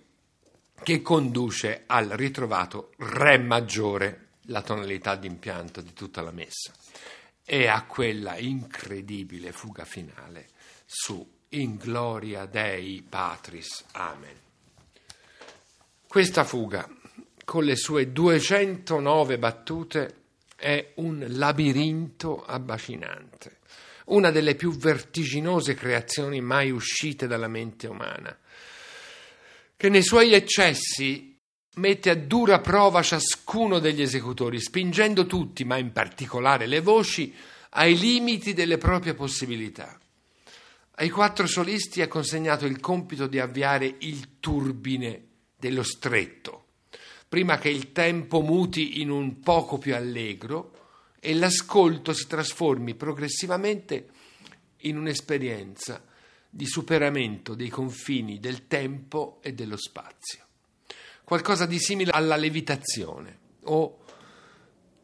[0.84, 6.74] che conduce al ritrovato Re maggiore, la tonalità d'impianto di tutta la messa,
[7.46, 10.50] e a quella incredibile fuga finale
[10.86, 13.86] su In gloria Dei Patris.
[13.92, 14.36] Amen.
[16.06, 16.86] Questa fuga,
[17.46, 20.16] con le sue 209 battute,
[20.58, 23.60] è un labirinto abbacinante,
[24.08, 28.38] una delle più vertiginose creazioni mai uscite dalla mente umana
[29.82, 31.36] che nei suoi eccessi
[31.78, 37.34] mette a dura prova ciascuno degli esecutori, spingendo tutti, ma in particolare le voci,
[37.70, 40.00] ai limiti delle proprie possibilità.
[40.98, 45.24] Ai quattro solisti è consegnato il compito di avviare il turbine
[45.58, 46.66] dello stretto,
[47.28, 50.74] prima che il tempo muti in un poco più allegro
[51.20, 54.10] e l'ascolto si trasformi progressivamente
[54.82, 56.04] in un'esperienza
[56.54, 60.46] di superamento dei confini del tempo e dello spazio.
[61.24, 64.00] Qualcosa di simile alla levitazione o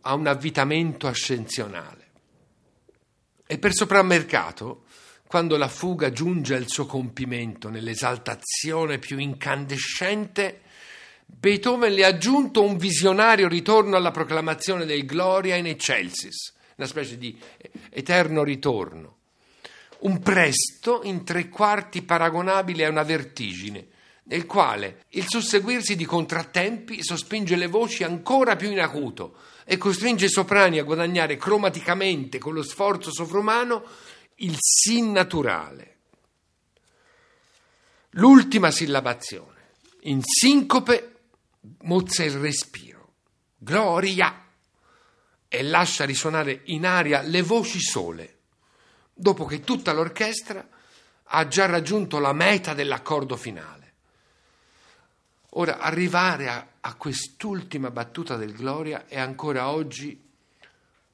[0.02, 2.06] a un avvitamento ascensionale.
[3.48, 4.84] E per sopramercato,
[5.26, 10.64] quando la fuga giunge al suo compimento nell'esaltazione più incandescente,
[11.26, 17.18] Beethoven le ha aggiunto un visionario ritorno alla proclamazione del Gloria in Excelsis, una specie
[17.18, 17.38] di
[17.90, 19.17] eterno ritorno
[20.02, 23.88] un presto in tre quarti paragonabile a una vertigine,
[24.24, 30.26] nel quale il susseguirsi di contrattempi sospinge le voci ancora più in acuto e costringe
[30.26, 33.84] i soprani a guadagnare cromaticamente con lo sforzo sovrumano
[34.36, 35.96] il sin naturale.
[38.12, 39.70] L'ultima sillabazione,
[40.02, 41.16] in sincope,
[41.82, 43.14] mozza il respiro,
[43.58, 44.44] gloria,
[45.50, 48.37] e lascia risuonare in aria le voci sole
[49.18, 50.66] dopo che tutta l'orchestra
[51.24, 53.76] ha già raggiunto la meta dell'accordo finale.
[55.52, 60.24] Ora, arrivare a, a quest'ultima battuta del Gloria è ancora oggi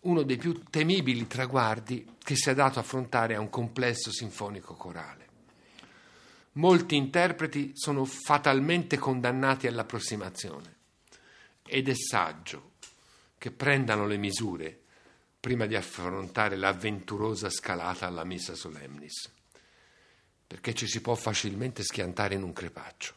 [0.01, 5.21] uno dei più temibili traguardi che si è dato affrontare a un complesso sinfonico corale.
[6.53, 10.75] Molti interpreti sono fatalmente condannati all'approssimazione
[11.65, 12.71] ed è saggio
[13.37, 14.82] che prendano le misure
[15.43, 19.29] prima di affrontare l'avventurosa scalata alla Missa Solemnis,
[20.47, 23.13] perché ci si può facilmente schiantare in un crepaccio.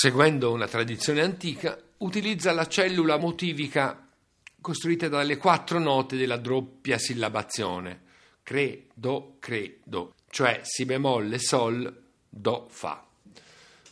[0.00, 4.08] Seguendo una tradizione antica, utilizza la cellula motivica
[4.60, 8.02] costruita dalle quattro note della doppia sillabazione,
[8.44, 13.04] credo, credo, cioè si bemolle, sol, do, fa,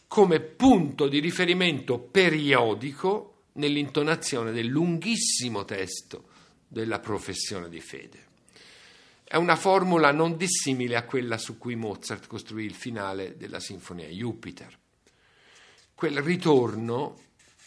[0.06, 6.28] come punto di riferimento periodico nell'intonazione del lunghissimo testo
[6.68, 8.24] della professione di fede.
[9.24, 14.06] È una formula non dissimile a quella su cui Mozart costruì il finale della sinfonia
[14.06, 14.84] Jupiter.
[15.96, 17.18] Quel ritorno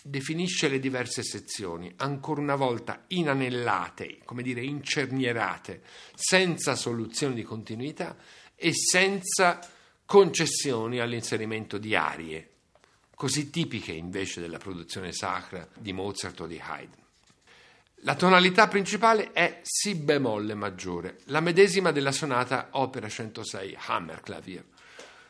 [0.03, 5.81] definisce le diverse sezioni, ancora una volta inanellate, come dire incernierate,
[6.13, 8.15] senza soluzione di continuità
[8.53, 9.59] e senza
[10.05, 12.49] concessioni all'inserimento di arie,
[13.15, 17.01] così tipiche invece della produzione sacra di Mozart o di Haydn.
[18.03, 24.65] La tonalità principale è Si bemolle maggiore, la medesima della sonata opera 106 Hammerklavier,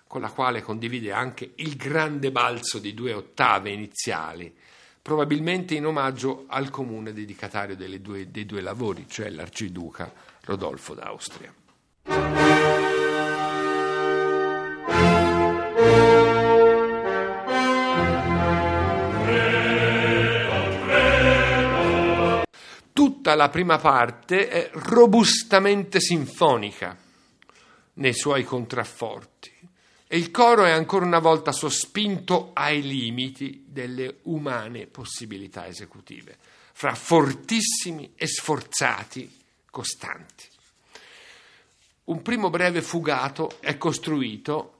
[0.10, 4.52] con la quale condivide anche il grande balzo di due ottave iniziali,
[5.04, 10.12] probabilmente in omaggio al comune dedicatario due, dei due lavori, cioè l'arciduca
[10.46, 11.54] Rodolfo d'Austria.
[22.92, 26.98] tutta la prima parte è robustamente sinfonica
[27.94, 29.59] nei suoi contrafforti
[30.12, 36.36] e il coro è ancora una volta sospinto ai limiti delle umane possibilità esecutive,
[36.74, 39.32] fra fortissimi e sforzati
[39.70, 40.46] costanti.
[42.06, 44.78] Un primo breve fugato è costruito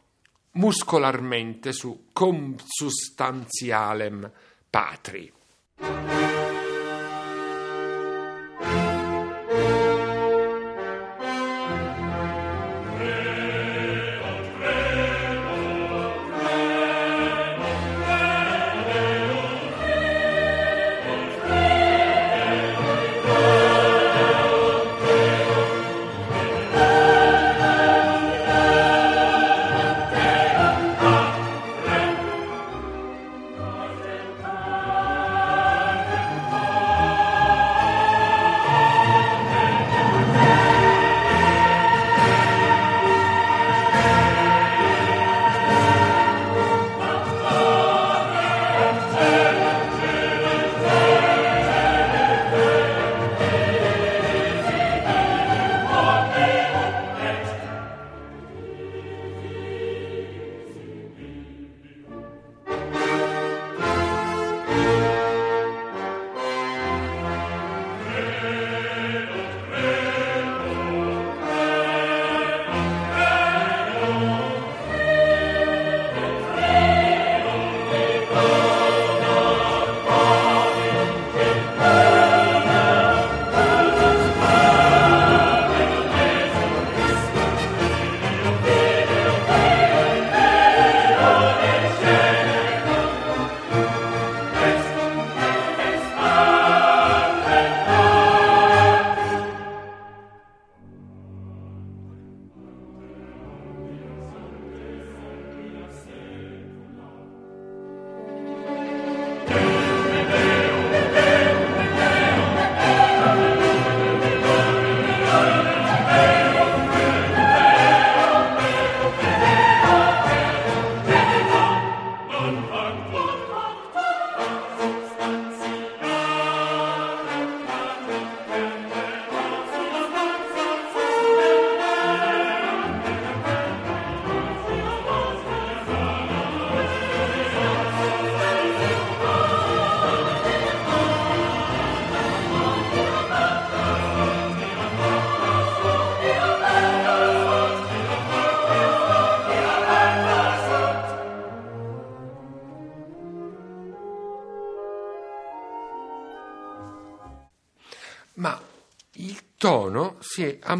[0.54, 4.32] muscolarmente su Consubstantialem
[4.68, 5.32] Patri.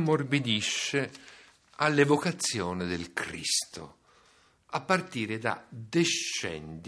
[0.10, 1.12] Ammorbidisce
[1.76, 3.98] all'evocazione del Cristo,
[4.72, 6.79] a partire da Descendit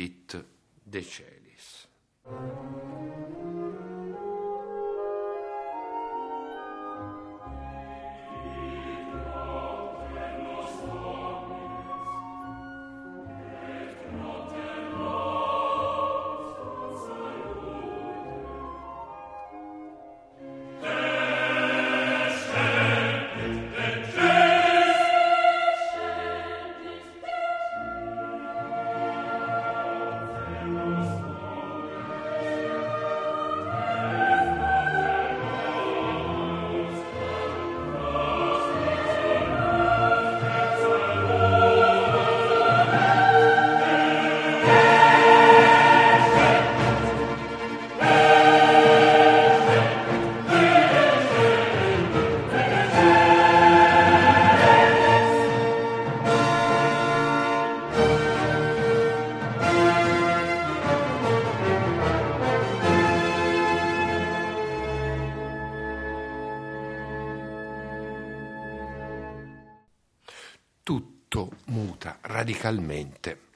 [71.66, 73.50] muta radicalmente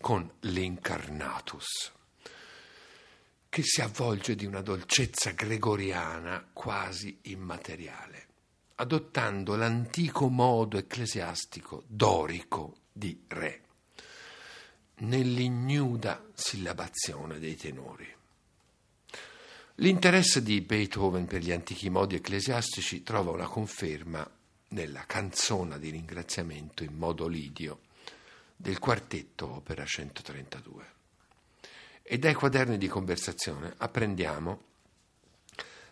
[0.00, 1.92] con l'Incarnatus,
[3.48, 8.26] che si avvolge di una dolcezza gregoriana quasi immateriale,
[8.76, 13.62] adottando l'antico modo ecclesiastico dorico di re,
[14.98, 18.14] nell'ignuda sillabazione dei tenori.
[19.76, 24.28] L'interesse di Beethoven per gli antichi modi ecclesiastici trova una conferma
[24.68, 27.80] nella canzona di ringraziamento in modo lidio
[28.56, 30.96] del quartetto opera 132.
[32.02, 34.62] E dai quaderni di conversazione apprendiamo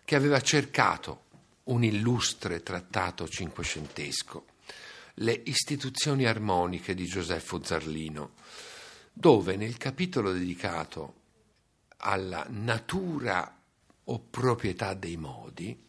[0.05, 1.25] che aveva cercato
[1.65, 4.45] un illustre trattato cinquecentesco,
[5.15, 8.35] le istituzioni armoniche di Gioseffo Zarlino,
[9.13, 11.15] dove nel capitolo dedicato
[11.99, 13.59] alla natura
[14.05, 15.86] o proprietà dei modi,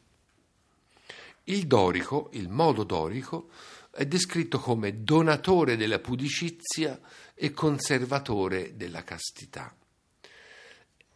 [1.49, 3.49] il dorico, il modo dorico,
[3.91, 6.99] è descritto come donatore della pudicizia
[7.33, 9.75] e conservatore della castità.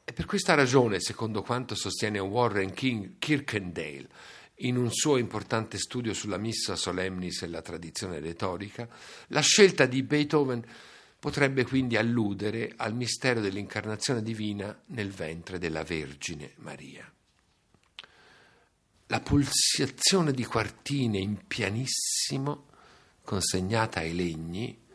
[0.04, 4.10] E per questa ragione, secondo quanto sostiene Warren King Kirkendale
[4.64, 8.88] in un suo importante studio sulla missa solemnis e la tradizione retorica,
[9.28, 10.64] la scelta di Beethoven
[11.20, 17.11] potrebbe quindi alludere al mistero dell'incarnazione divina nel ventre della Vergine Maria.
[19.12, 22.68] La pulsazione di quartine in pianissimo,
[23.26, 24.86] consegnata ai legni,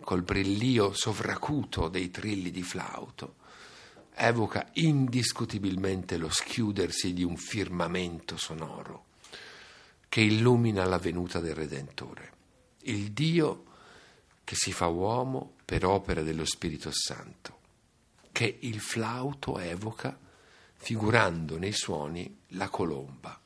[0.00, 3.34] col brillio sovracuto dei trilli di flauto,
[4.14, 9.04] evoca indiscutibilmente lo schiudersi di un firmamento sonoro
[10.08, 12.32] che illumina la venuta del Redentore,
[12.84, 13.64] il Dio
[14.44, 17.58] che si fa uomo per opera dello Spirito Santo,
[18.32, 20.18] che il flauto evoca
[20.74, 23.38] figurando nei suoni la colomba.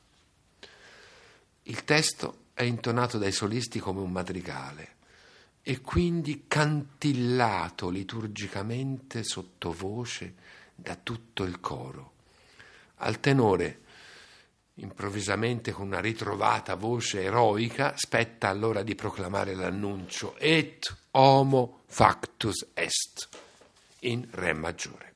[1.63, 4.95] Il testo è intonato dai solisti come un madrigale
[5.61, 10.35] e quindi cantillato liturgicamente sottovoce
[10.75, 12.11] da tutto il coro.
[12.97, 13.81] Al tenore,
[14.75, 23.29] improvvisamente con una ritrovata voce eroica, spetta allora di proclamare l'annuncio Et homo factus est
[23.99, 25.12] in Re maggiore.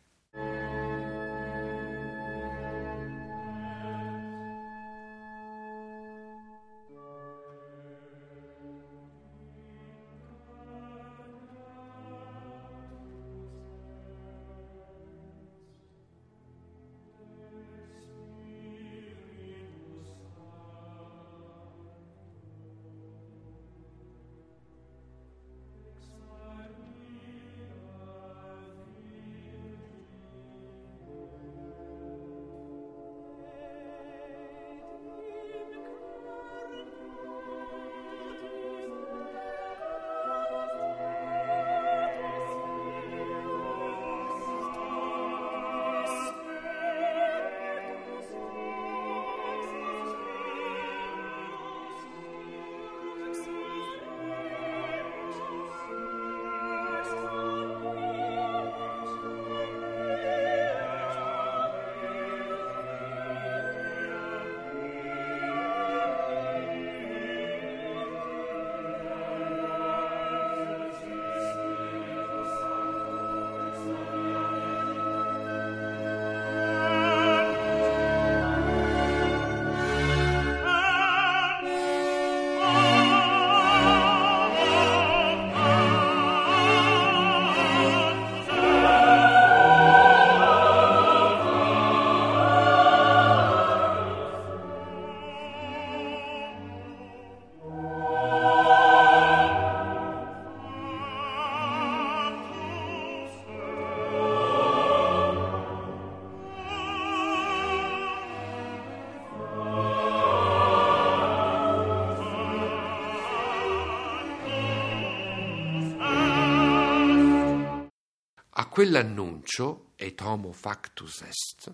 [118.77, 121.73] Quell'annuncio, et homo factus est,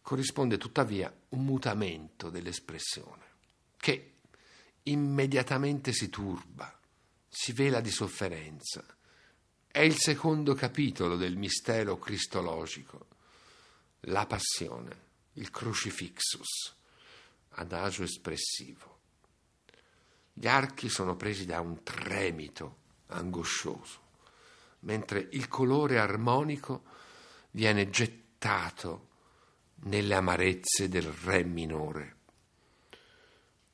[0.00, 3.24] corrisponde tuttavia un mutamento dell'espressione
[3.76, 4.14] che
[4.84, 6.74] immediatamente si turba,
[7.28, 8.82] si vela di sofferenza.
[9.66, 13.08] È il secondo capitolo del mistero cristologico,
[14.06, 15.00] la passione,
[15.34, 16.74] il crucifixus,
[17.56, 19.00] adagio espressivo.
[20.32, 22.76] Gli archi sono presi da un tremito
[23.08, 24.01] angoscioso
[24.82, 26.84] mentre il colore armonico
[27.52, 29.08] viene gettato
[29.84, 32.16] nelle amarezze del Re minore.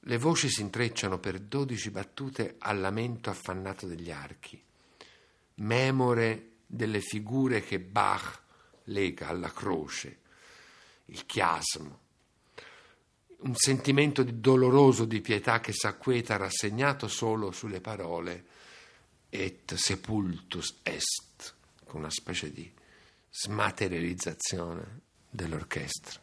[0.00, 4.62] Le voci si intrecciano per dodici battute al lamento affannato degli archi,
[5.56, 8.40] memore delle figure che Bach
[8.84, 10.20] lega alla croce,
[11.06, 12.00] il chiasmo,
[13.40, 18.46] un sentimento doloroso di pietà che s'acqueta rassegnato solo sulle parole
[19.30, 21.54] et sepultus est,
[21.84, 22.70] con una specie di
[23.30, 25.00] smaterializzazione
[25.30, 26.20] dell'orchestra.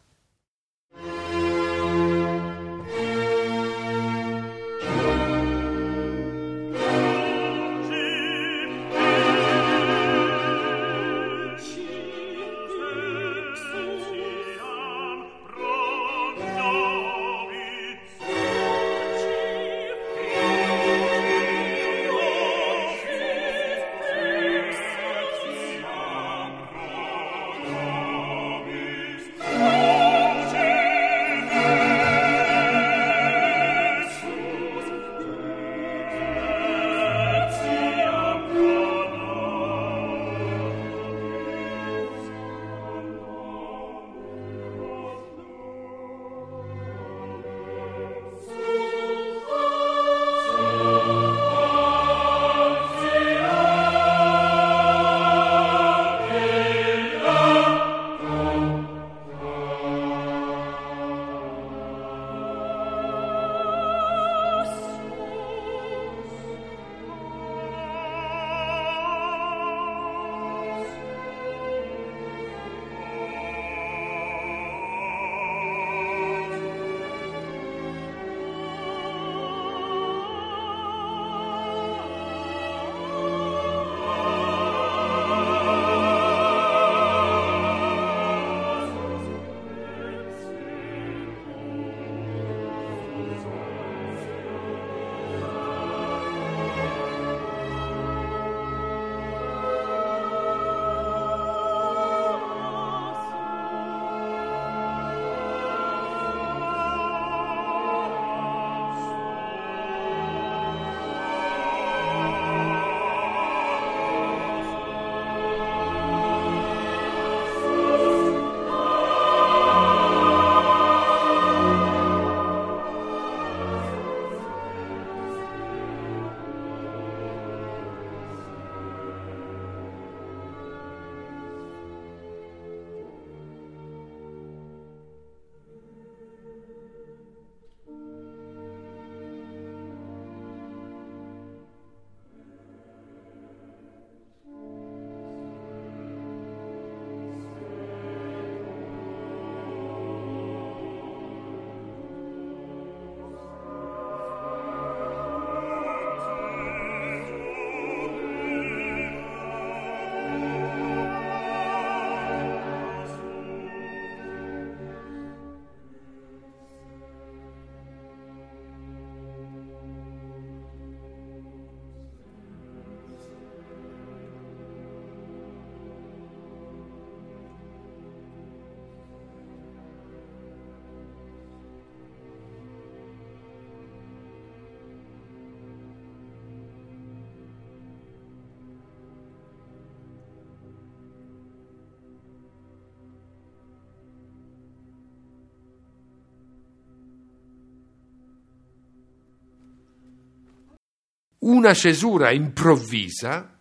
[201.46, 203.56] Una cesura improvvisa,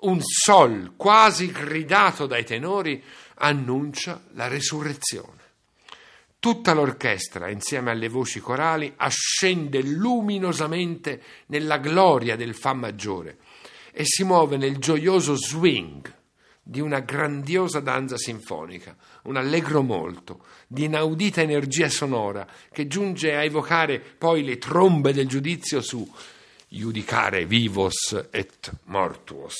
[0.00, 3.02] un sol quasi gridato dai tenori,
[3.36, 5.38] annuncia la resurrezione.
[6.38, 13.38] Tutta l'orchestra, insieme alle voci corali, ascende luminosamente nella gloria del Fa maggiore
[13.92, 16.14] e si muove nel gioioso swing
[16.62, 18.94] di una grandiosa danza sinfonica,
[19.24, 25.26] un allegro molto, di inaudita energia sonora che giunge a evocare poi le trombe del
[25.26, 26.06] giudizio su
[26.70, 29.56] iudicare vivos et mortuos.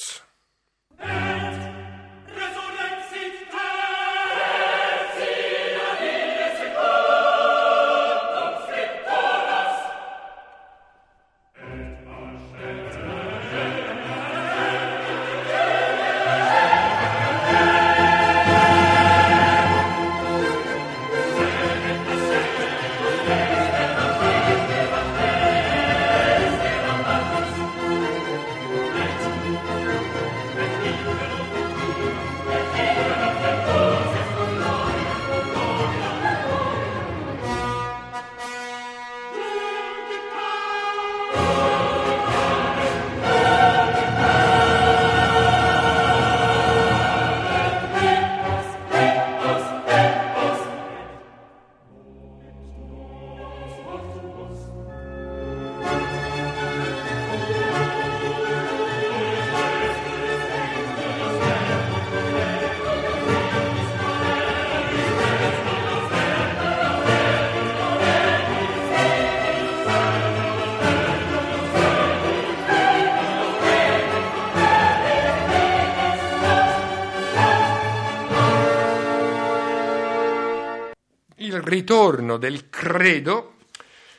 [81.90, 83.56] Ritorno del credo,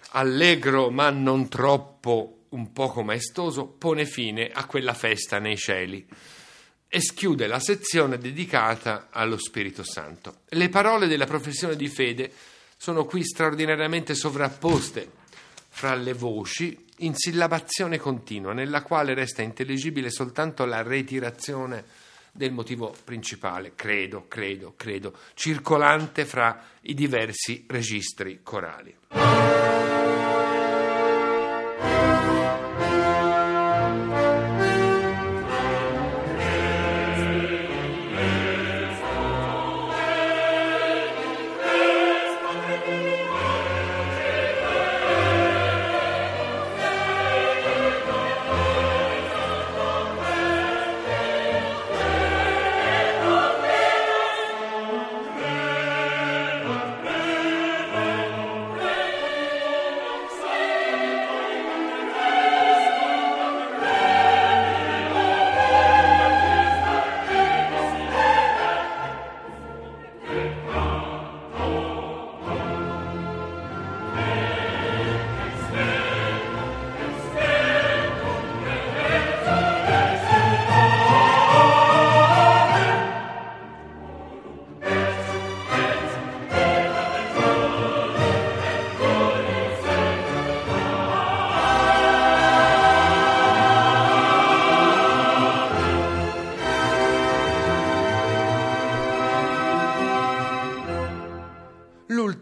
[0.09, 6.05] allegro ma non troppo, un poco maestoso, pone fine a quella festa nei cieli
[6.89, 10.39] e schiude la sezione dedicata allo Spirito Santo.
[10.49, 12.29] Le parole della professione di fede
[12.75, 15.09] sono qui straordinariamente sovrapposte
[15.69, 21.85] fra le voci in sillabazione continua, nella quale resta intelligibile soltanto la ritirazione
[22.31, 29.60] del motivo principale, credo, credo, credo, circolante fra i diversi registri corali.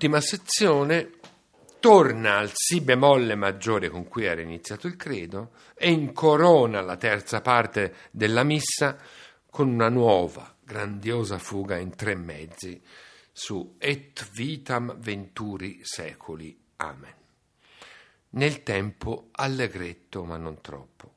[0.01, 1.09] L'ultima sezione
[1.81, 7.41] torna al Si bemolle maggiore con cui era iniziato il credo e incorona la terza
[7.41, 8.97] parte della missa
[9.49, 12.81] con una nuova, grandiosa fuga in tre mezzi
[13.33, 16.57] su Et vitam venturi secoli.
[16.77, 17.15] Amen.
[18.29, 21.13] Nel tempo allegretto ma non troppo.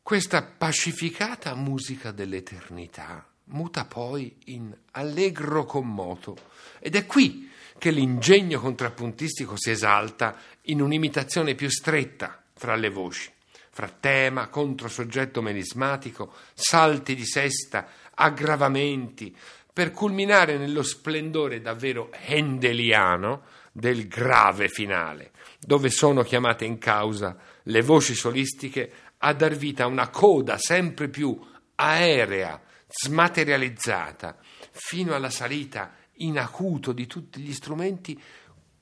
[0.00, 6.36] Questa pacificata musica dell'eternità muta poi in allegro commoto.
[6.78, 13.30] Ed è qui che l'ingegno contrappuntistico si esalta in un'imitazione più stretta fra le voci,
[13.70, 19.34] fra tema, contro soggetto melismatico, salti di sesta, aggravamenti,
[19.72, 23.42] per culminare nello splendore davvero hendeliano
[23.72, 29.88] del grave finale, dove sono chiamate in causa le voci solistiche a dar vita a
[29.88, 31.38] una coda sempre più
[31.76, 32.60] aerea,
[32.92, 34.36] smaterializzata
[34.70, 38.20] fino alla salita in acuto di tutti gli strumenti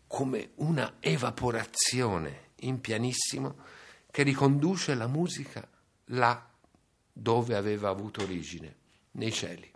[0.07, 3.57] come una evaporazione in pianissimo
[4.11, 5.67] che riconduce la musica
[6.07, 6.49] là
[7.13, 8.75] dove aveva avuto origine,
[9.13, 9.71] nei cieli.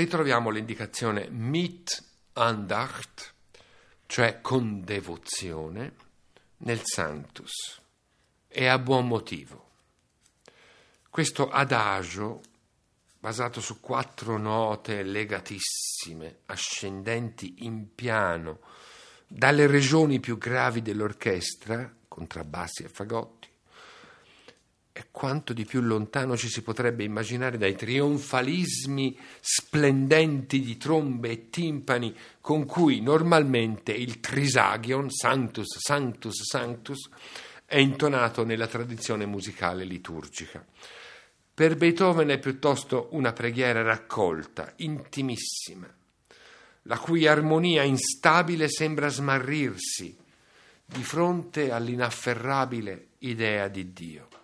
[0.00, 2.02] Ritroviamo l'indicazione mit
[2.32, 3.34] Andacht,
[4.06, 5.94] cioè con devozione,
[6.58, 7.78] nel Sanctus
[8.48, 9.68] e a buon motivo.
[11.10, 12.40] Questo adagio,
[13.18, 18.60] basato su quattro note legatissime, ascendenti in piano,
[19.26, 23.39] dalle regioni più gravi dell'orchestra, contrabbassi e fagotti,
[25.20, 32.16] quanto di più lontano ci si potrebbe immaginare dai trionfalismi splendenti di trombe e timpani
[32.40, 37.10] con cui normalmente il Trisagion, Sanctus, Sanctus, Sanctus,
[37.66, 40.64] è intonato nella tradizione musicale liturgica.
[41.52, 45.86] Per Beethoven è piuttosto una preghiera raccolta, intimissima,
[46.84, 50.16] la cui armonia instabile sembra smarrirsi
[50.82, 54.39] di fronte all'inafferrabile idea di Dio.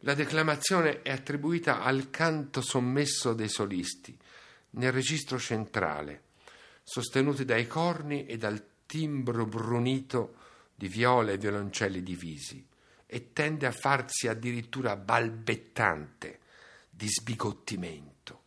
[0.00, 4.16] La declamazione è attribuita al canto sommesso dei solisti,
[4.70, 6.22] nel registro centrale,
[6.82, 10.36] sostenuti dai corni e dal timbro brunito
[10.74, 12.64] di viole e violoncelli divisi,
[13.06, 16.40] e tende a farsi addirittura balbettante
[16.90, 18.42] di sbigottimento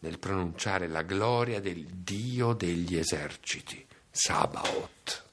[0.00, 5.29] nel pronunciare la gloria del Dio degli eserciti, Sabaoth.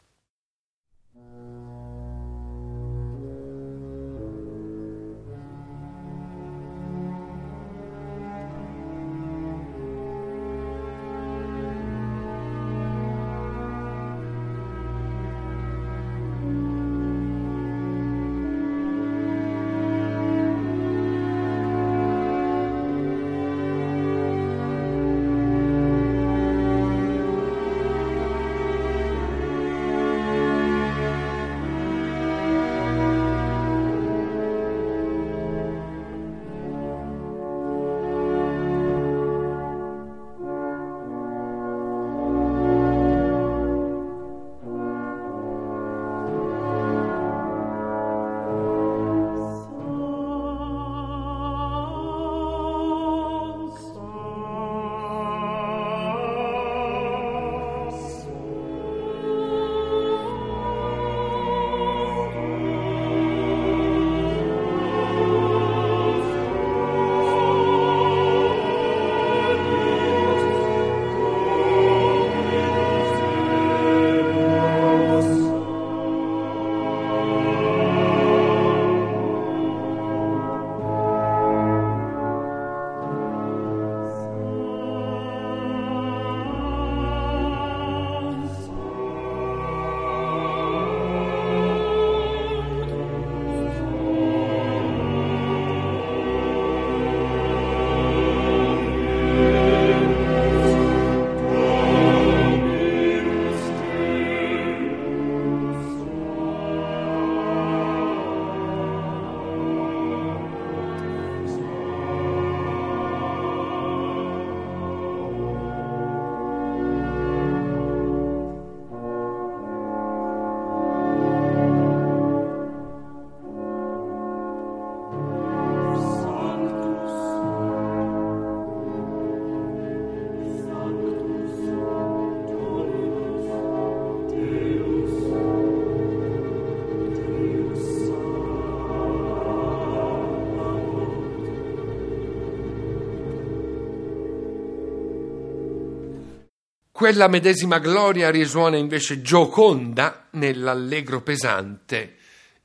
[146.98, 152.16] Quella medesima gloria risuona invece gioconda nell'allegro pesante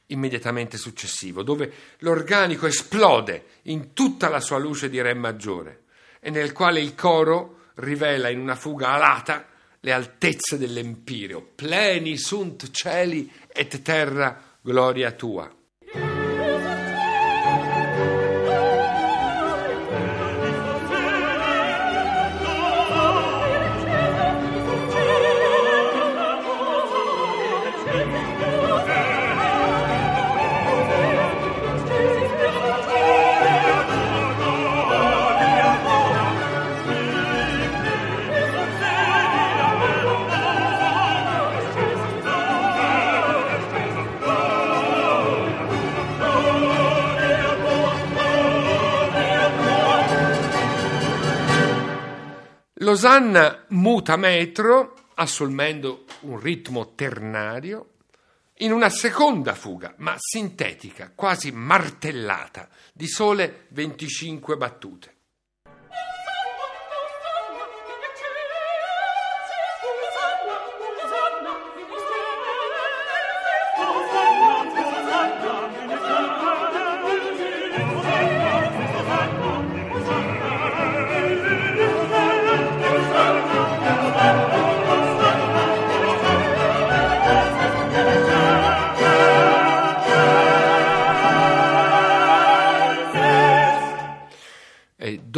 [0.07, 5.83] immediatamente successivo, dove l'organico esplode in tutta la sua luce di Re maggiore
[6.19, 9.49] e nel quale il coro rivela in una fuga alata
[9.81, 11.51] le altezze dell'empireo.
[11.55, 15.55] Pleni sunt cieli et terra gloria tua.
[52.93, 57.93] Losanna muta metro, assumendo un ritmo ternario,
[58.57, 65.12] in una seconda fuga, ma sintetica, quasi martellata, di sole 25 battute.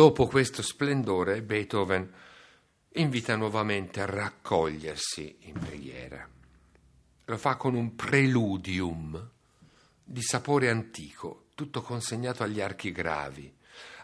[0.04, 2.12] Dopo questo splendore, Beethoven
[2.90, 6.28] invita nuovamente a raccogliersi in preghiera.
[7.24, 9.30] Lo fa con un preludium
[10.04, 13.50] di sapore antico, tutto consegnato agli archi gravi,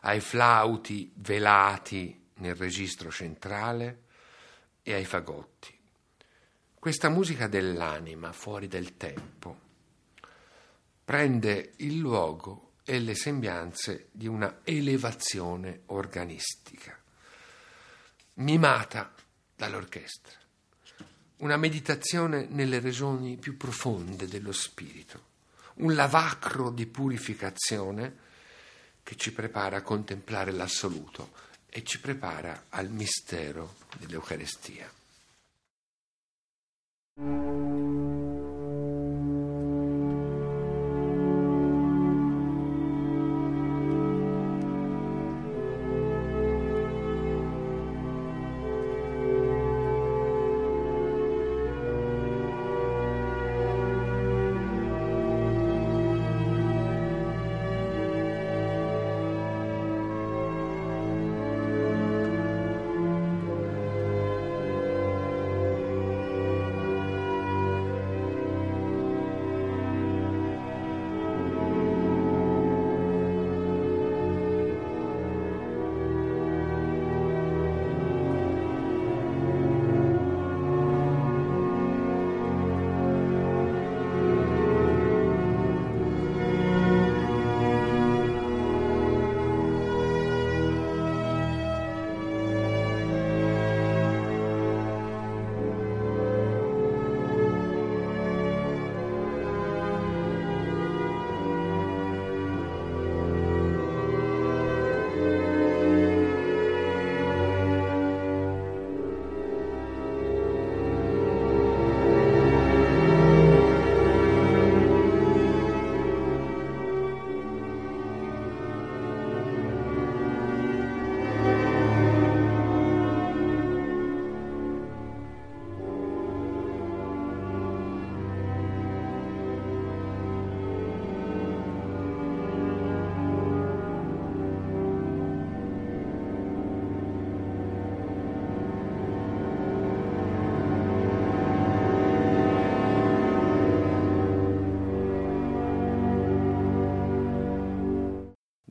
[0.01, 4.05] ai flauti velati nel registro centrale
[4.83, 5.79] e ai fagotti.
[6.79, 9.59] Questa musica dell'anima fuori del tempo
[11.05, 16.99] prende il luogo e le sembianze di una elevazione organistica,
[18.35, 19.15] mimata
[19.55, 20.37] dall'orchestra,
[21.37, 25.23] una meditazione nelle regioni più profonde dello spirito,
[25.75, 28.17] un lavacro di purificazione
[29.05, 31.31] che ci prepara a contemplare l'assoluto
[31.69, 34.91] e ci prepara al mistero dell'Eucarestia.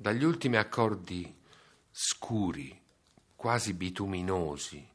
[0.09, 1.31] Dagli ultimi accordi
[1.91, 2.81] scuri,
[3.35, 4.89] quasi bituminosi,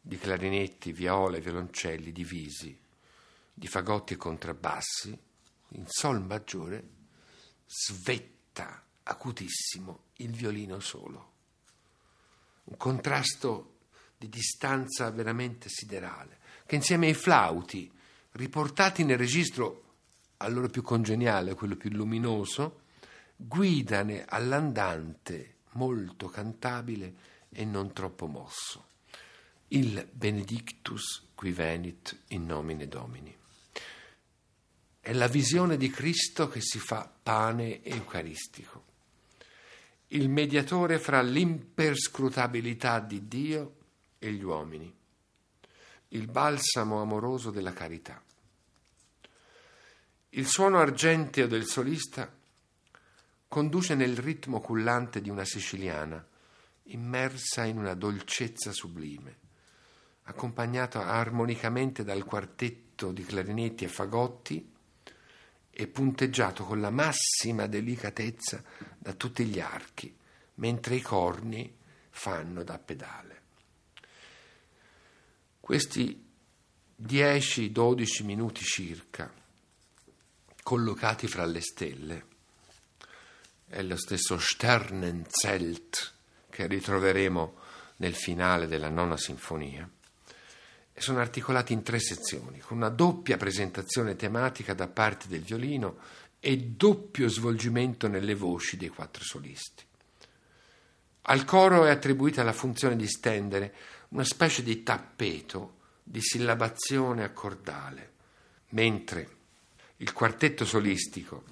[0.00, 2.74] di clarinetti, viole, violoncelli divisi,
[3.52, 5.18] di fagotti e contrabbassi,
[5.72, 6.88] in sol maggiore,
[7.66, 11.32] svetta acutissimo il violino solo.
[12.64, 13.80] Un contrasto
[14.16, 17.92] di distanza veramente siderale, che insieme ai flauti,
[18.32, 19.82] riportati nel registro
[20.38, 22.83] a loro più congeniale, quello più luminoso,
[23.46, 27.14] guidane all'andante molto cantabile
[27.50, 28.92] e non troppo mosso.
[29.68, 33.36] il Benedictus qui venit in nomine Domini.
[35.00, 38.84] È la visione di Cristo che si fa pane eucaristico,
[40.08, 43.76] il mediatore fra l'imperscrutabilità di Dio
[44.18, 44.94] e gli uomini,
[46.08, 48.22] il balsamo amoroso della carità.
[50.30, 52.32] Il suono argenteo del solista
[53.54, 56.26] conduce nel ritmo cullante di una siciliana,
[56.86, 59.36] immersa in una dolcezza sublime
[60.24, 64.72] accompagnato armonicamente dal quartetto di clarinetti e fagotti
[65.70, 68.60] e punteggiato con la massima delicatezza
[68.98, 70.12] da tutti gli archi,
[70.54, 71.76] mentre i corni
[72.10, 73.42] fanno da pedale.
[75.60, 76.28] Questi
[77.00, 79.32] 10-12 minuti circa,
[80.60, 82.32] collocati fra le stelle,
[83.68, 86.12] è lo stesso Sternenzelt
[86.50, 87.54] che ritroveremo
[87.96, 89.88] nel finale della nona sinfonia
[91.04, 95.98] sono articolati in tre sezioni, con una doppia presentazione tematica da parte del violino
[96.40, 99.84] e doppio svolgimento nelle voci dei quattro solisti.
[101.22, 103.74] Al coro è attribuita la funzione di stendere
[104.10, 108.12] una specie di tappeto di sillabazione accordale,
[108.70, 109.28] mentre
[109.98, 111.44] il quartetto solistico,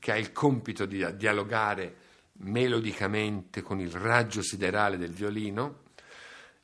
[0.00, 2.08] che ha il compito di dialogare
[2.40, 5.82] melodicamente con il raggio siderale del violino,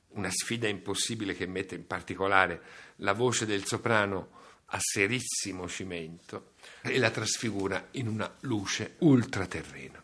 [0.09, 2.63] una sfida impossibile che mette in particolare
[2.97, 4.31] la voce del soprano
[4.71, 10.03] a serissimo cimento e la trasfigura in una luce ultraterrena.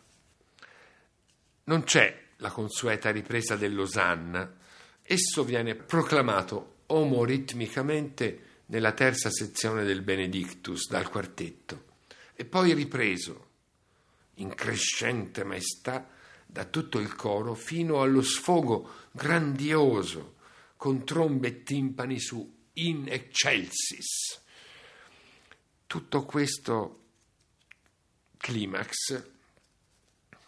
[1.65, 4.57] Non c'è la consueta ripresa dell'Osanna,
[5.01, 11.91] esso viene proclamato omoritmicamente nella terza sezione del Benedictus dal quartetto
[12.43, 13.51] e poi ripreso
[14.35, 16.09] in crescente maestà
[16.45, 20.35] da tutto il coro fino allo sfogo grandioso
[20.75, 24.41] con trombe e timpani su In Excelsis.
[25.87, 27.03] Tutto questo
[28.35, 29.25] climax,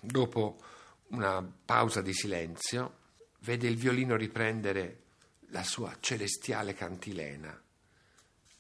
[0.02, 0.62] dopo
[1.10, 2.98] una pausa di silenzio,
[3.40, 5.04] vede il violino riprendere
[5.52, 7.58] la sua celestiale cantilena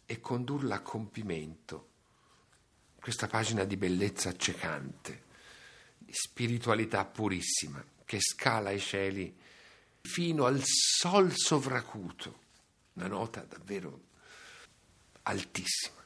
[0.05, 1.89] e condurla a compimento
[3.05, 5.25] questa pagina di bellezza accecante
[6.09, 9.31] spiritualità purissima che scala i cieli
[10.01, 12.39] fino al sol sovracuto,
[12.93, 14.05] una nota davvero
[15.21, 16.03] altissima.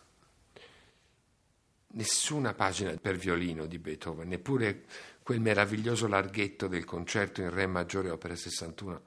[1.92, 4.84] Nessuna pagina per violino di Beethoven, neppure
[5.24, 9.04] quel meraviglioso larghetto del concerto in Re maggiore opera 61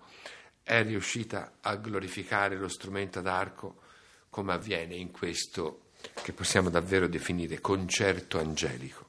[0.62, 3.82] è riuscita a glorificare lo strumento ad arco
[4.30, 5.81] come avviene in questo
[6.22, 9.01] che possiamo davvero definire concerto angelico.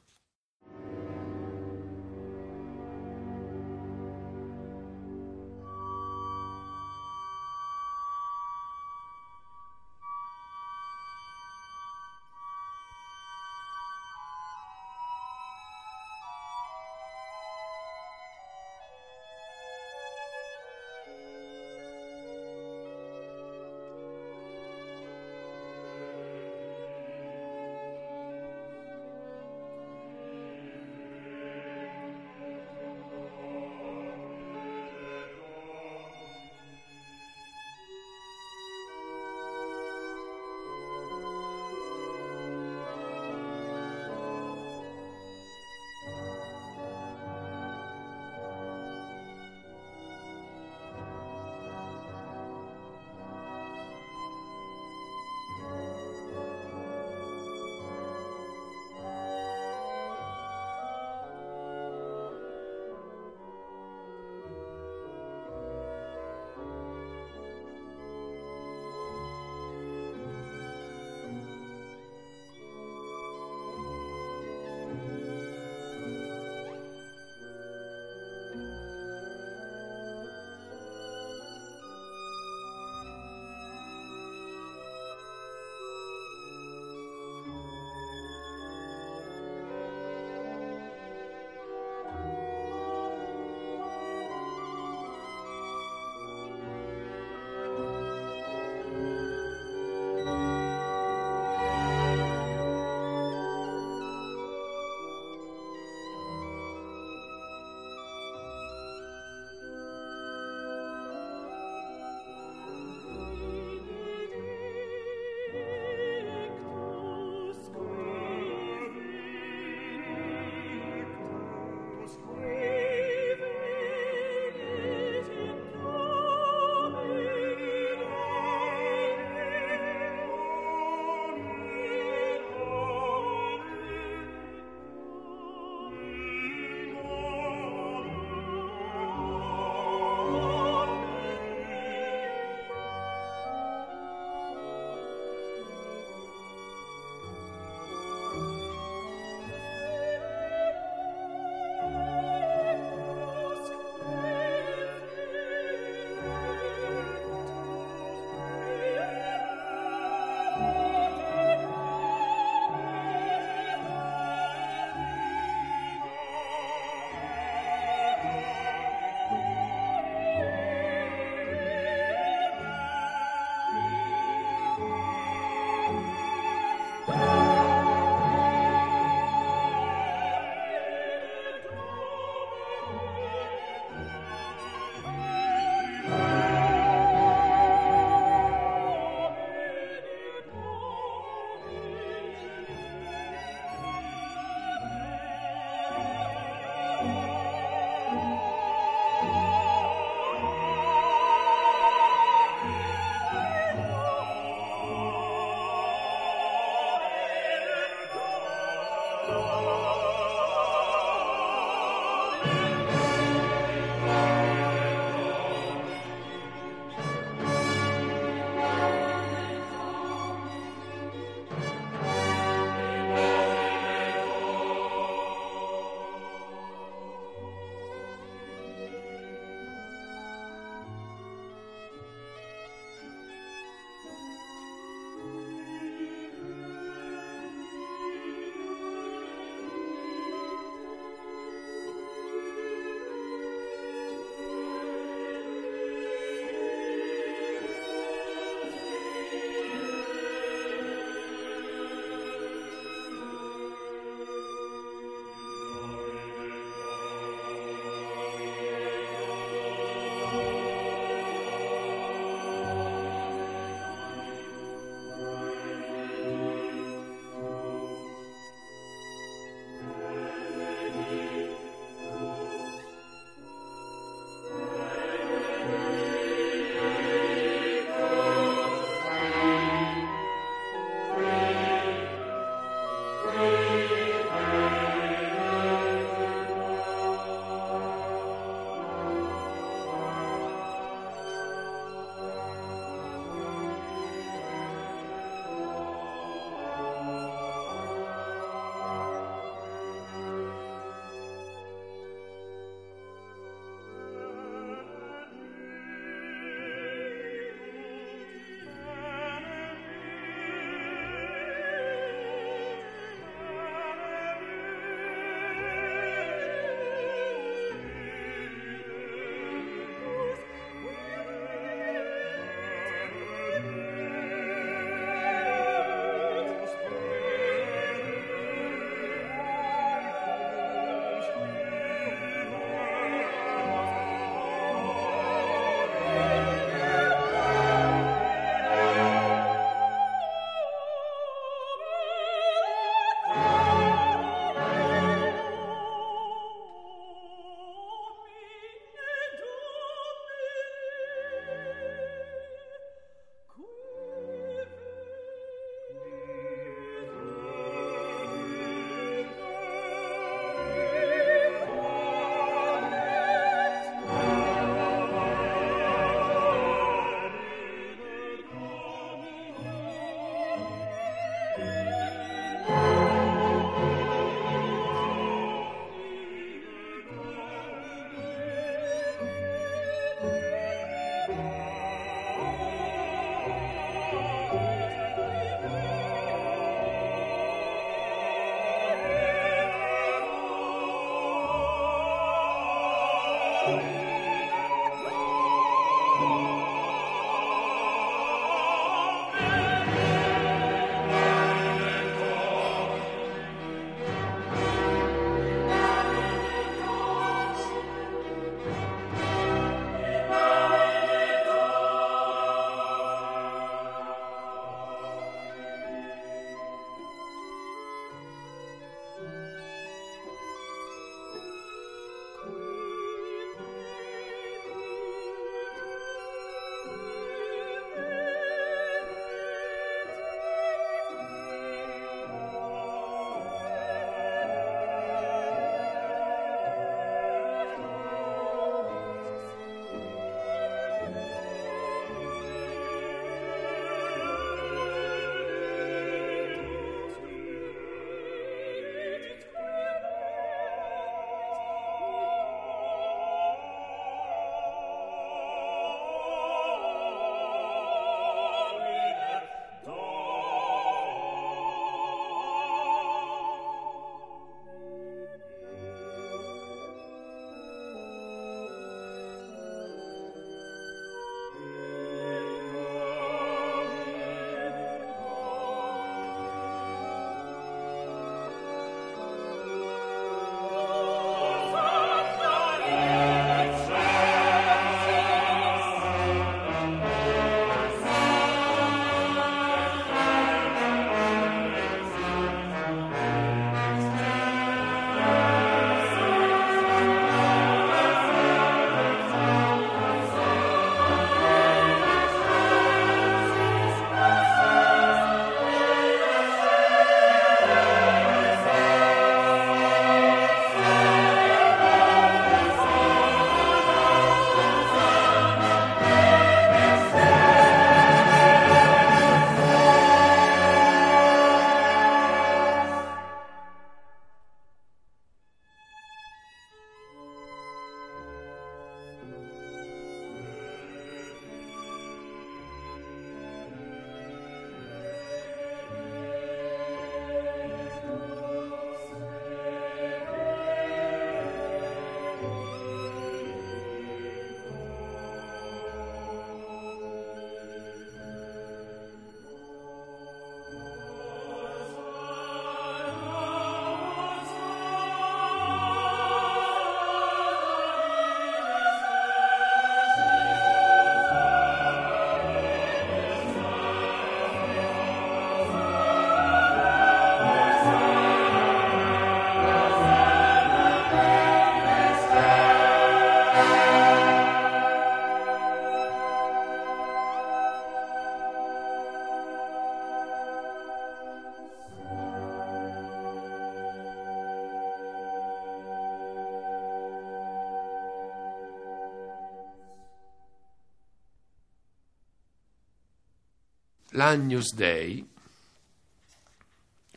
[594.34, 595.30] L'Agnus Dei,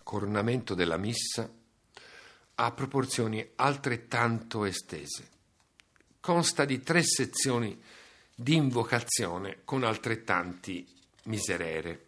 [0.03, 1.51] coronamento della missa,
[2.57, 5.27] ha proporzioni altrettanto estese.
[6.21, 7.83] Consta di tre sezioni
[8.35, 10.87] di invocazione con altrettanti
[11.25, 12.06] miserere.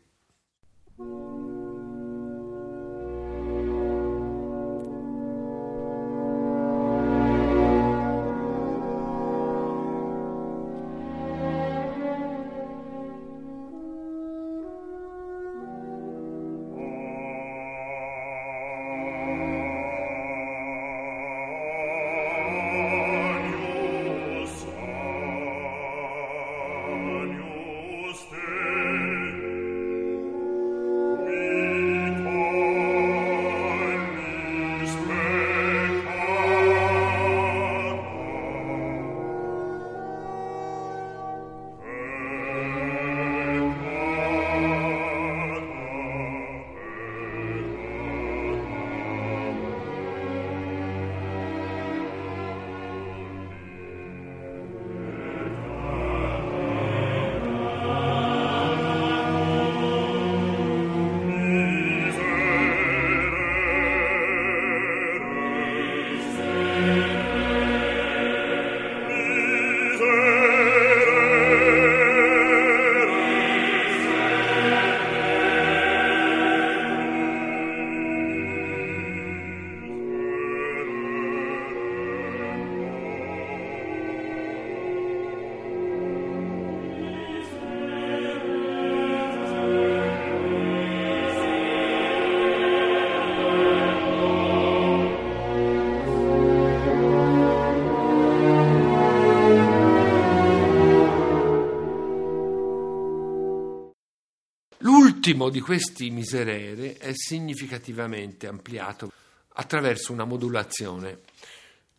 [105.29, 109.13] L'ultimo di questi miserere è significativamente ampliato
[109.57, 111.21] attraverso una modulazione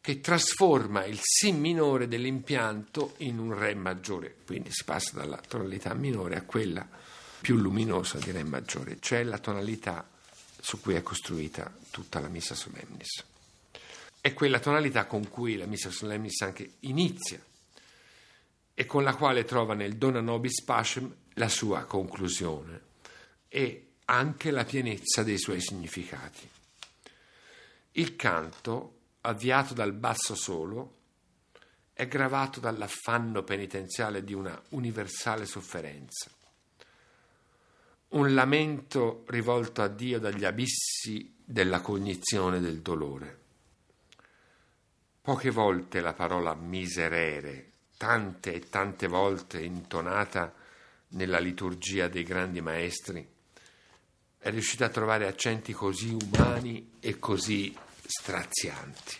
[0.02, 5.94] che trasforma il Si minore dell'impianto in un Re maggiore, quindi si passa dalla tonalità
[5.94, 6.90] minore a quella
[7.40, 10.10] più luminosa di Re maggiore, cioè la tonalità
[10.60, 13.24] su cui è costruita tutta la Missa Solemnis.
[14.20, 17.40] È quella tonalità con cui la Missa Solemnis anche inizia
[18.74, 22.88] e con la quale trova nel Dona Nobis Pacem la sua conclusione
[23.50, 26.48] e anche la pienezza dei suoi significati.
[27.94, 30.98] Il canto, avviato dal basso solo,
[31.92, 36.30] è gravato dall'affanno penitenziale di una universale sofferenza.
[38.10, 43.38] Un lamento rivolto a Dio dagli abissi della cognizione del dolore.
[45.22, 50.54] Poche volte la parola miserere, tante e tante volte intonata
[51.10, 53.28] nella liturgia dei grandi maestri,
[54.40, 57.76] è riuscita a trovare accenti così umani e così
[58.06, 59.18] strazianti.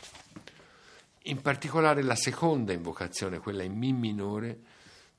[1.24, 4.60] In particolare la seconda invocazione, quella in Mi minore,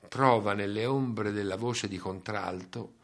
[0.08, 2.94] trova nelle ombre della voce di contralto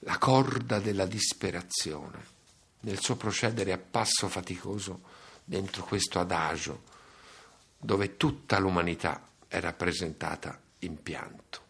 [0.00, 2.26] la corda della disperazione,
[2.80, 5.02] nel suo procedere a passo faticoso
[5.44, 6.82] dentro questo adagio,
[7.78, 11.68] dove tutta l'umanità è rappresentata in pianto.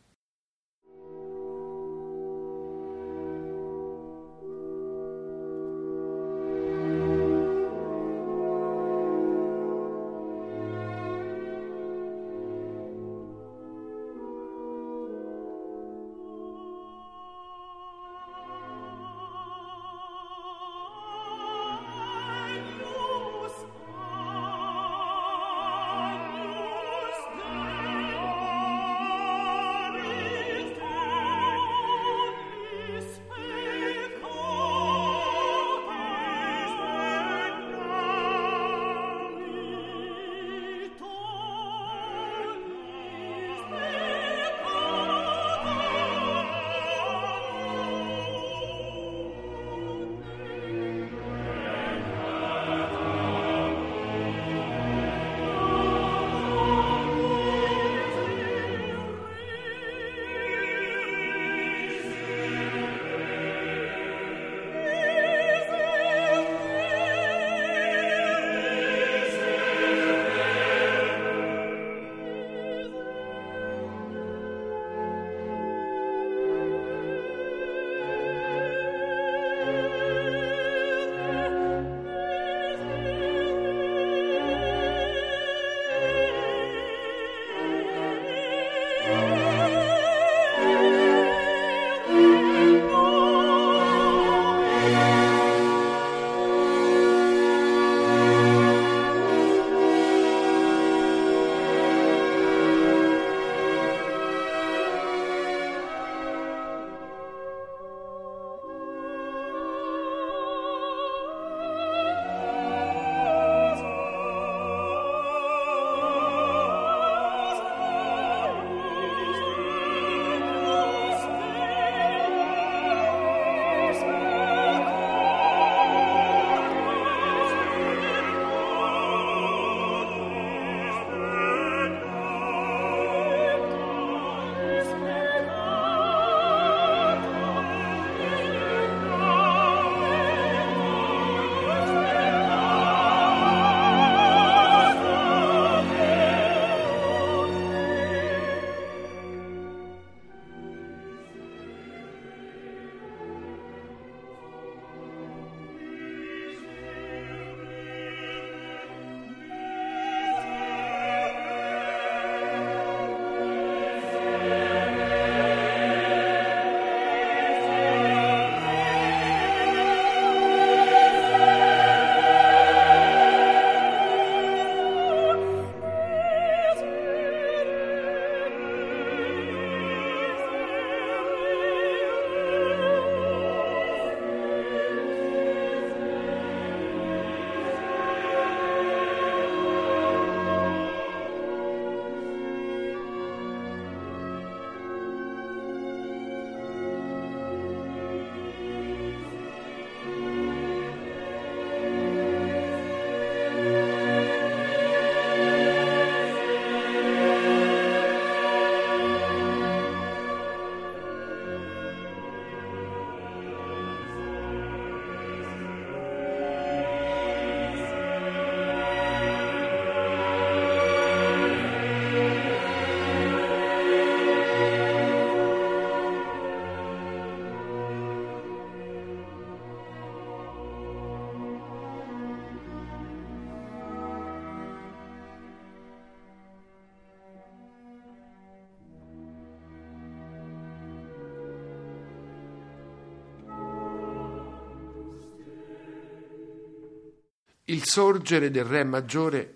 [247.81, 249.55] Il sorgere del Re maggiore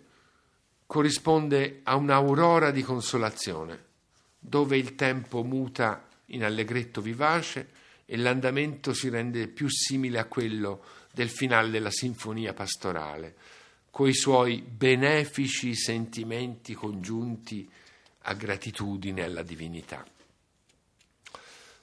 [0.87, 3.85] corrisponde a un'aurora di consolazione,
[4.39, 7.69] dove il tempo muta in allegretto vivace
[8.07, 10.83] e l'andamento si rende più simile a quello
[11.13, 13.35] del finale della sinfonia pastorale,
[13.91, 17.71] coi suoi benefici sentimenti congiunti
[18.23, 20.03] a gratitudine alla divinità.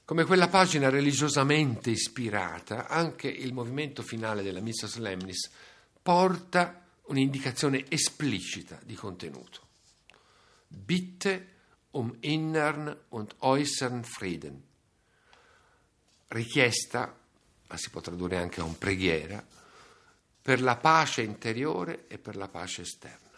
[0.03, 5.69] Come quella pagina religiosamente ispirata, anche il movimento finale della Missa Solemnis
[6.02, 9.68] porta un'indicazione esplicita di contenuto.
[10.68, 11.48] Bitte
[11.91, 14.64] um innern und äußern Frieden.
[16.28, 17.14] Richiesta,
[17.68, 19.45] ma si può tradurre anche a un preghiera,
[20.41, 23.30] per la pace interiore e per la pace esterna.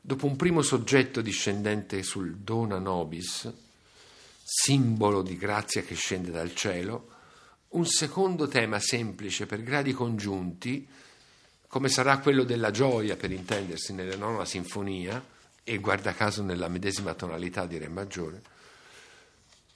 [0.00, 3.52] Dopo un primo soggetto discendente sul Dona Nobis,
[4.42, 7.18] simbolo di grazia che scende dal cielo,
[7.70, 10.86] un secondo tema semplice per gradi congiunti,
[11.68, 15.24] come sarà quello della gioia, per intendersi, nella nona sinfonia,
[15.62, 18.42] e guarda caso nella medesima tonalità di Re maggiore,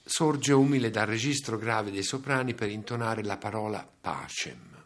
[0.03, 4.83] sorge umile dal registro grave dei soprani per intonare la parola pacem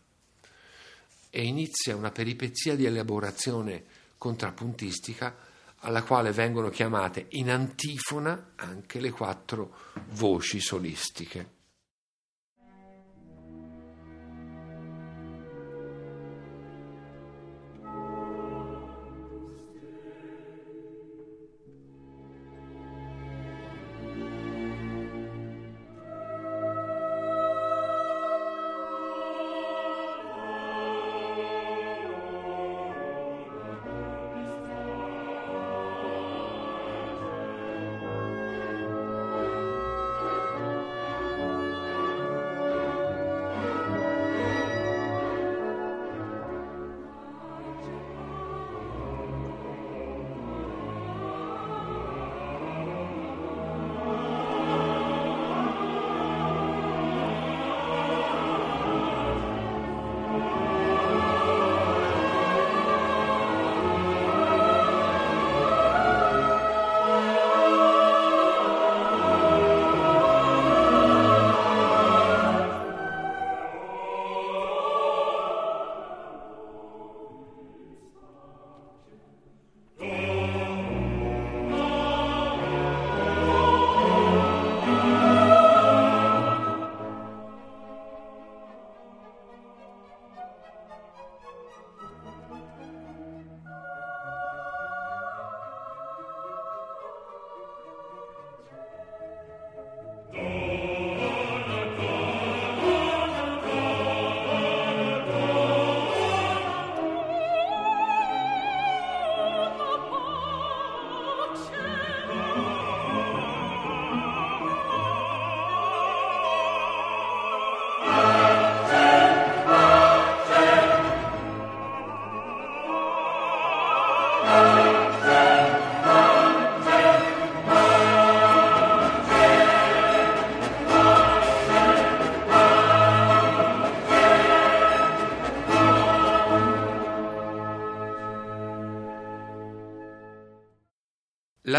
[1.31, 3.83] e inizia una peripezia di elaborazione
[4.17, 5.35] contrappuntistica
[5.79, 9.75] alla quale vengono chiamate in antifona anche le quattro
[10.09, 11.57] voci solistiche.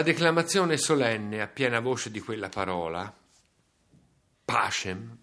[0.00, 3.14] La declamazione solenne a piena voce di quella parola,
[4.46, 5.14] pacem,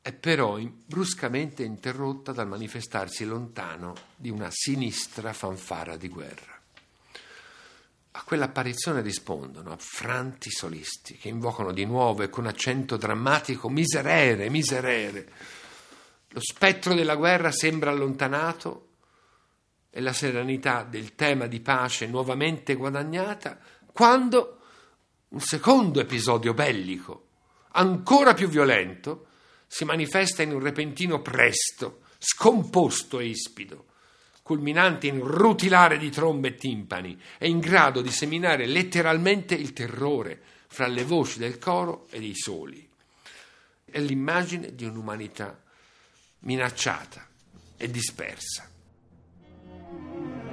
[0.00, 6.58] è però bruscamente interrotta dal manifestarsi lontano di una sinistra fanfara di guerra.
[8.12, 15.30] A quell'apparizione rispondono affranti solisti che invocano di nuovo e con accento drammatico miserere, miserere.
[16.28, 18.91] Lo spettro della guerra sembra allontanato
[19.94, 23.58] e la serenità del tema di pace nuovamente guadagnata,
[23.92, 24.60] quando
[25.28, 27.26] un secondo episodio bellico,
[27.72, 29.26] ancora più violento,
[29.66, 33.86] si manifesta in un repentino presto, scomposto e ispido,
[34.42, 40.40] culminante in rutilare di trombe e timpani e in grado di seminare letteralmente il terrore
[40.68, 42.88] fra le voci del coro e dei soli.
[43.84, 45.62] È l'immagine di un'umanità
[46.40, 47.28] minacciata
[47.76, 48.71] e dispersa.
[49.92, 50.51] Yeah.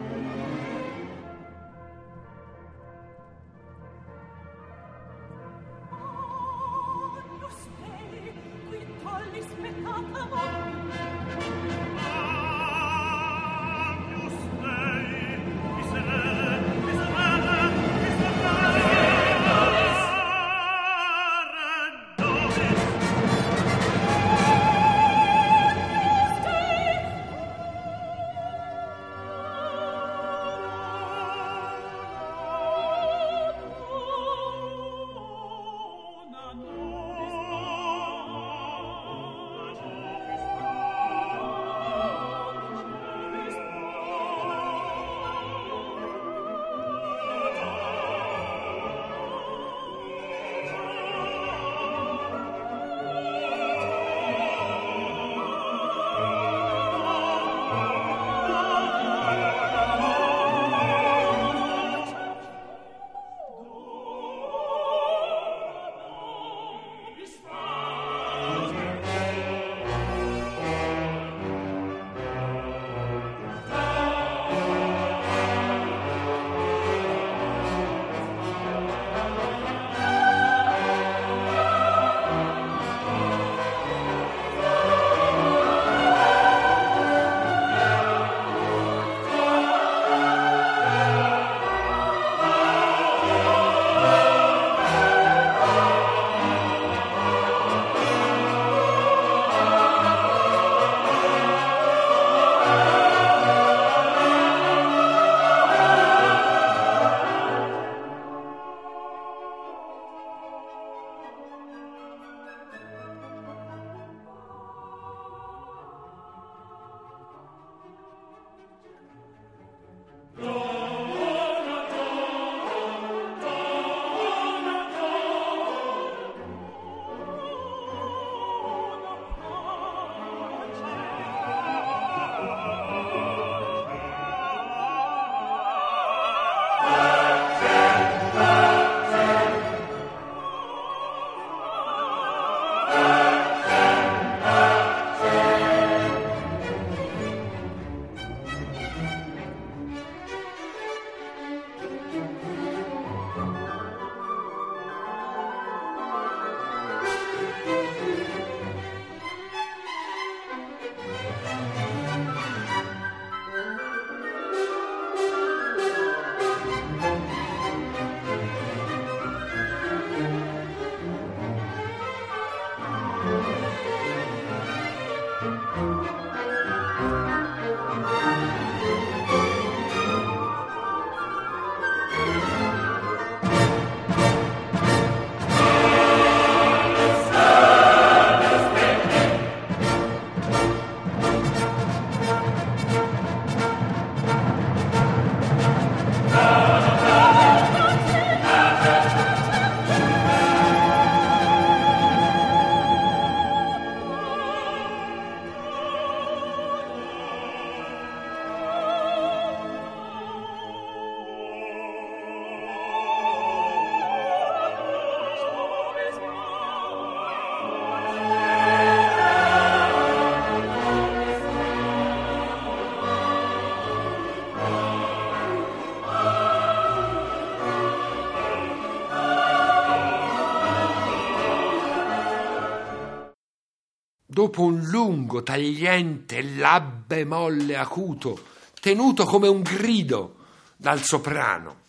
[234.39, 238.41] Dopo un lungo, tagliente La bemolle acuto,
[238.79, 240.45] tenuto come un grido
[240.77, 241.81] dal soprano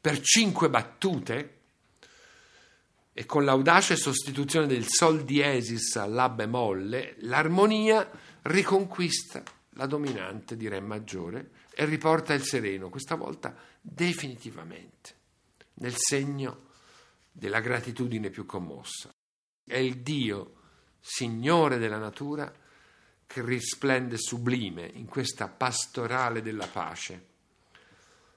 [0.00, 1.58] per cinque battute,
[3.12, 8.10] e con l'audace sostituzione del Sol diesis a La bemolle, l'armonia
[8.42, 9.40] riconquista
[9.74, 15.14] la dominante di Re maggiore e riporta il sereno, questa volta definitivamente,
[15.74, 16.70] nel segno
[17.30, 19.14] della gratitudine più commossa.
[19.64, 20.54] È il Dio,
[21.06, 22.50] Signore della natura,
[23.26, 27.26] che risplende sublime in questa pastorale della pace,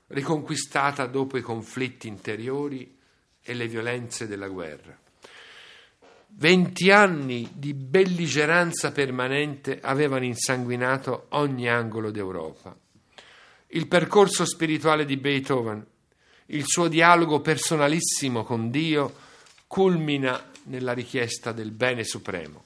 [0.07, 2.98] riconquistata dopo i conflitti interiori
[3.41, 4.99] e le violenze della guerra.
[6.27, 12.77] Venti anni di belligeranza permanente avevano insanguinato ogni angolo d'Europa.
[13.68, 15.85] Il percorso spirituale di Beethoven,
[16.48, 19.15] il suo dialogo personalissimo con Dio,
[19.68, 22.65] culmina nella richiesta del bene supremo.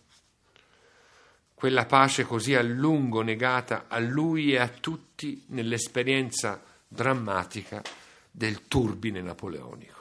[1.54, 7.82] Quella pace così a lungo negata a lui e a tutti nell'esperienza drammatica
[8.32, 10.01] del turbine napoleonico.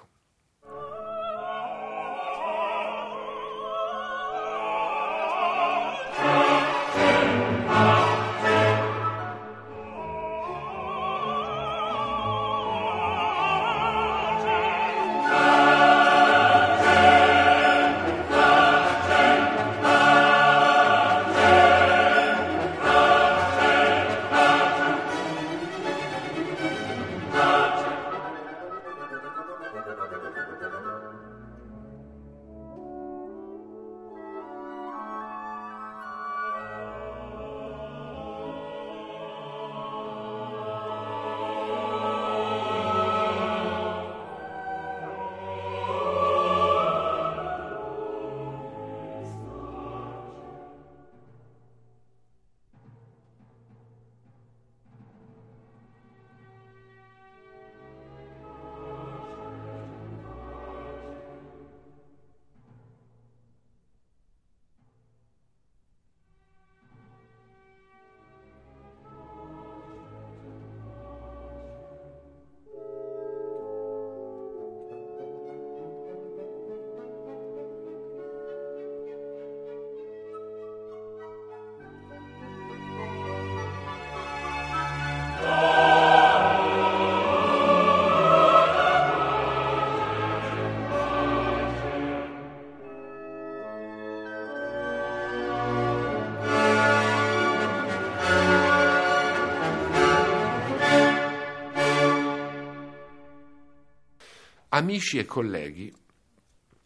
[104.81, 105.95] Amici e colleghi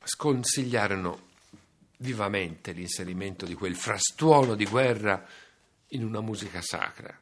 [0.03, 1.31] sconsigliarono
[1.99, 5.25] vivamente l'inserimento di quel frastuono di guerra
[5.89, 7.17] in una musica sacra.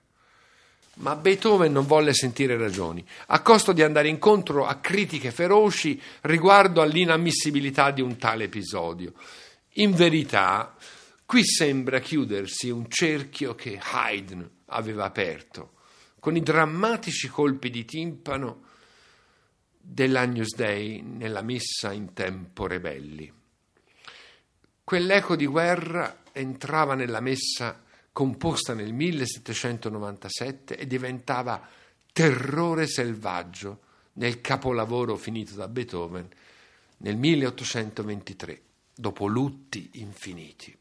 [0.94, 6.80] Ma Beethoven non volle sentire ragioni, a costo di andare incontro a critiche feroci riguardo
[6.80, 9.12] all'inammissibilità di un tale episodio.
[9.74, 10.74] In verità,
[11.26, 15.74] qui sembra chiudersi un cerchio che Haydn aveva aperto,
[16.18, 18.70] con i drammatici colpi di timpano
[19.82, 23.30] dell'Agnus Dei nella messa in tempo rebelli.
[24.84, 27.82] Quell'eco di guerra entrava nella messa
[28.12, 31.66] composta nel 1797 e diventava
[32.12, 33.80] terrore selvaggio
[34.14, 36.28] nel capolavoro finito da Beethoven
[36.98, 38.62] nel 1823,
[38.94, 40.76] dopo lutti infiniti.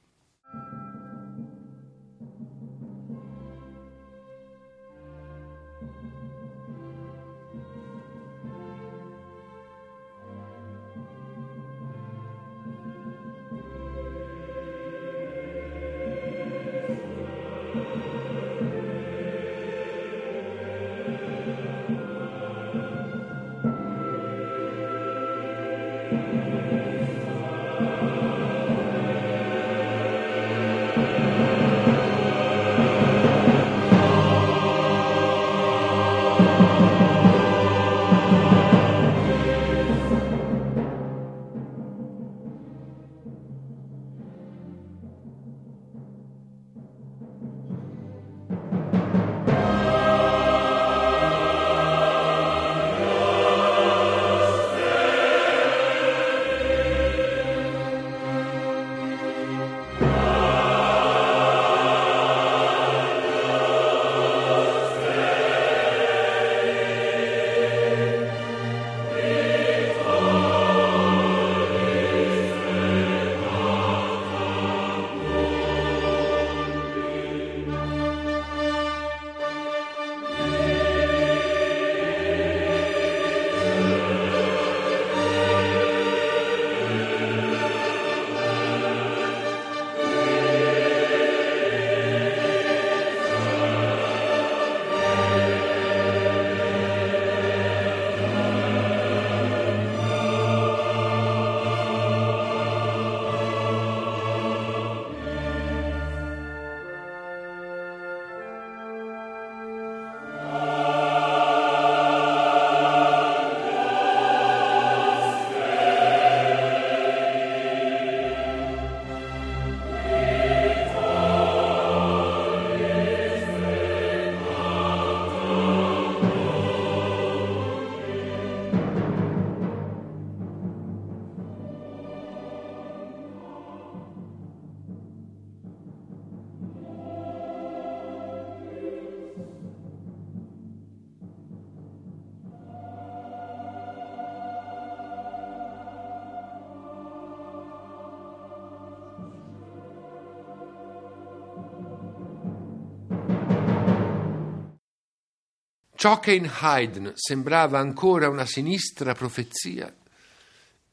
[156.01, 159.95] Ciò che in Haydn sembrava ancora una sinistra profezia,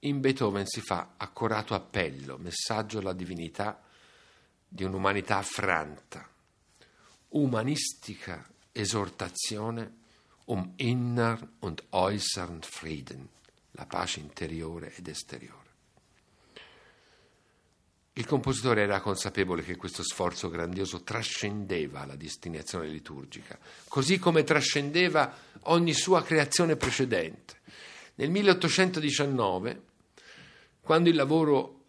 [0.00, 3.82] in Beethoven si fa accorato appello, messaggio alla divinità
[4.68, 6.28] di un'umanità affranta,
[7.28, 9.94] umanistica esortazione
[10.44, 13.26] um inner und äußern Frieden,
[13.70, 15.67] la pace interiore ed esteriore.
[18.18, 25.32] Il compositore era consapevole che questo sforzo grandioso trascendeva la destinazione liturgica, così come trascendeva
[25.66, 27.60] ogni sua creazione precedente.
[28.16, 29.82] Nel 1819,
[30.80, 31.84] quando il lavoro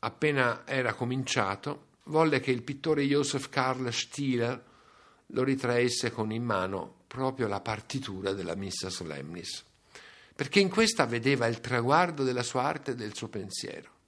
[0.00, 4.62] appena era cominciato, volle che il pittore Joseph Karl Stieler
[5.28, 9.64] lo ritraesse con in mano proprio la partitura della Missa Solemnis,
[10.36, 13.98] perché in questa vedeva il traguardo della sua arte e del suo pensiero.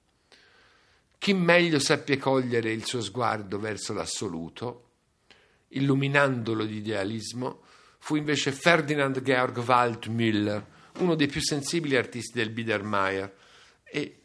[1.23, 4.89] Chi meglio seppe cogliere il suo sguardo verso l'assoluto,
[5.69, 7.61] illuminandolo di idealismo,
[7.99, 10.66] fu invece Ferdinand Georg Waldmüller,
[10.99, 13.32] uno dei più sensibili artisti del Biedermeier
[13.85, 14.20] e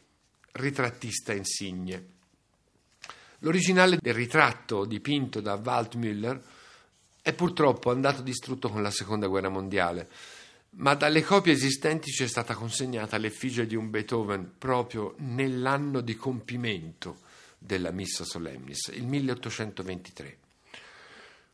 [0.54, 2.04] ritrattista insigne.
[3.38, 6.42] L'originale del ritratto dipinto da Waldmüller
[7.22, 10.08] è purtroppo andato distrutto con la seconda guerra mondiale
[10.70, 16.14] ma dalle copie esistenti ci è stata consegnata l'effigie di un Beethoven proprio nell'anno di
[16.14, 17.20] compimento
[17.58, 20.38] della Missa Solemnis, il 1823.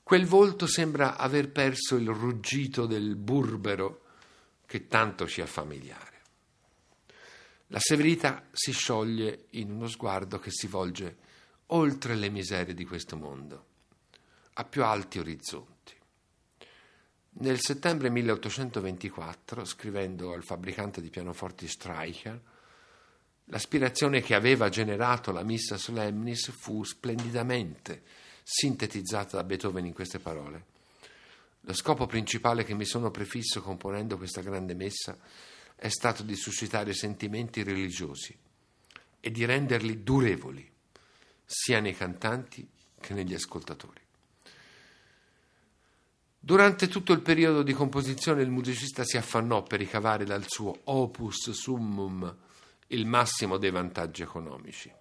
[0.03, 4.03] Quel volto sembra aver perso il ruggito del burbero
[4.67, 6.13] che tanto ci è familiare.
[7.69, 11.17] La severità si scioglie in uno sguardo che si volge
[11.69, 13.67] oltre le miserie di questo mondo,
[14.55, 15.74] a più alti orizzonti.
[17.37, 22.41] Nel settembre 1824, scrivendo al fabbricante di pianoforti Streicher,
[23.47, 28.03] l'aspirazione che aveva generato la Missa Solemnis fu splendidamente
[28.45, 30.65] sintetizzata da Beethoven in queste parole.
[31.63, 35.19] Lo scopo principale che mi sono prefisso componendo questa grande messa
[35.75, 38.37] è stato di suscitare sentimenti religiosi
[39.19, 40.71] e di renderli durevoli,
[41.45, 42.69] sia nei cantanti
[43.01, 44.04] che negli ascoltatori.
[46.45, 51.53] Durante tutto il periodo di composizione il musicista si affannò per ricavare dal suo opus
[51.53, 52.37] summum
[52.89, 54.93] il massimo dei vantaggi economici.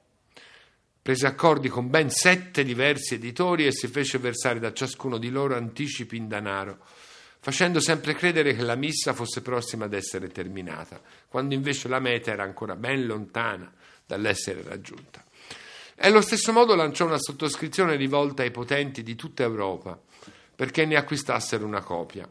[1.02, 5.58] Prese accordi con ben sette diversi editori e si fece versare da ciascuno di loro
[5.58, 6.78] anticipi in denaro,
[7.42, 12.32] facendo sempre credere che la missa fosse prossima ad essere terminata, quando invece la meta
[12.32, 13.70] era ancora ben lontana
[14.06, 15.22] dall'essere raggiunta.
[15.94, 20.00] E allo stesso modo lanciò una sottoscrizione rivolta ai potenti di tutta Europa
[20.56, 22.28] perché ne acquistassero una copia.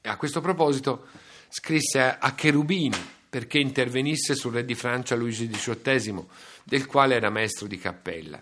[0.00, 1.06] E a questo proposito
[1.48, 6.24] scrisse a Cherubini perché intervenisse sul re di Francia Luigi XVIII,
[6.62, 8.40] del quale era maestro di cappella,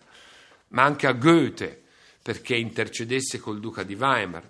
[0.69, 1.83] ma anche a Goethe
[2.23, 4.49] perché intercedesse col duca di Weimar.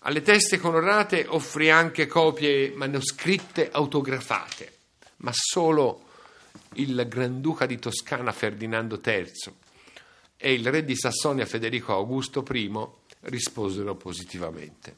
[0.00, 4.72] Alle teste colorate offrì anche copie manoscritte autografate,
[5.18, 6.04] ma solo
[6.74, 9.32] il Granduca di Toscana Ferdinando III
[10.36, 12.70] e il re di Sassonia Federico Augusto I
[13.26, 14.96] risposero positivamente.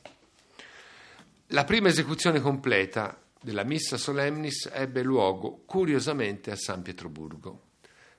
[1.48, 7.62] La prima esecuzione completa della Missa Solemnis ebbe luogo curiosamente a San Pietroburgo,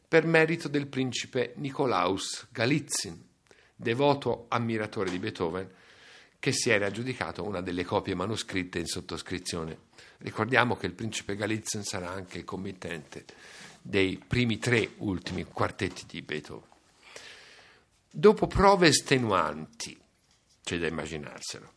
[0.07, 3.21] per merito del principe Nicolaus Galitzin,
[3.75, 5.69] devoto ammiratore di Beethoven,
[6.39, 9.87] che si era aggiudicato una delle copie manoscritte in sottoscrizione.
[10.19, 13.25] Ricordiamo che il principe Galitzin sarà anche committente
[13.81, 16.67] dei primi tre ultimi quartetti di Beethoven.
[18.09, 19.98] Dopo prove estenuanti,
[20.69, 21.71] c'è da immaginarselo,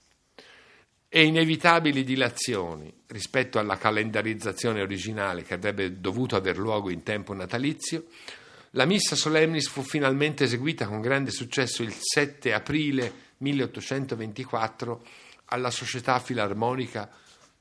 [1.09, 8.05] e inevitabili dilazioni rispetto alla calendarizzazione originale che avrebbe dovuto aver luogo in tempo natalizio,
[8.73, 15.05] la Missa Solemnis fu finalmente eseguita con grande successo il 7 aprile 1824
[15.47, 17.10] alla Società Filarmonica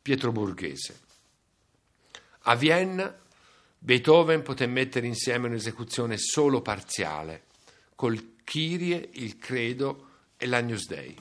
[0.02, 1.00] Pietroburghese.
[2.44, 3.18] A Vienna
[3.78, 7.44] Beethoven poté mettere insieme un'esecuzione solo parziale,
[7.96, 10.08] col Kyrie, il Credo
[10.42, 11.16] e l'Agnus Dei,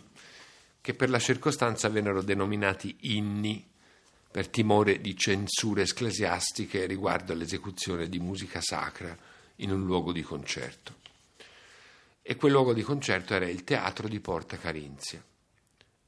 [0.81, 3.69] che per la circostanza vennero denominati inni
[4.31, 9.15] per timore di censure ecclesiastiche riguardo all'esecuzione di musica sacra
[9.57, 10.95] in un luogo di concerto.
[12.23, 15.23] E quel luogo di concerto era il teatro di Porta Carinzia.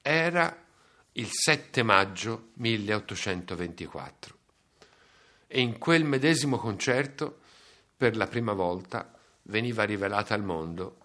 [0.01, 0.65] Era
[1.13, 4.37] il 7 maggio 1824
[5.47, 7.41] e in quel medesimo concerto,
[7.95, 9.13] per la prima volta,
[9.43, 10.97] veniva rivelata al mondo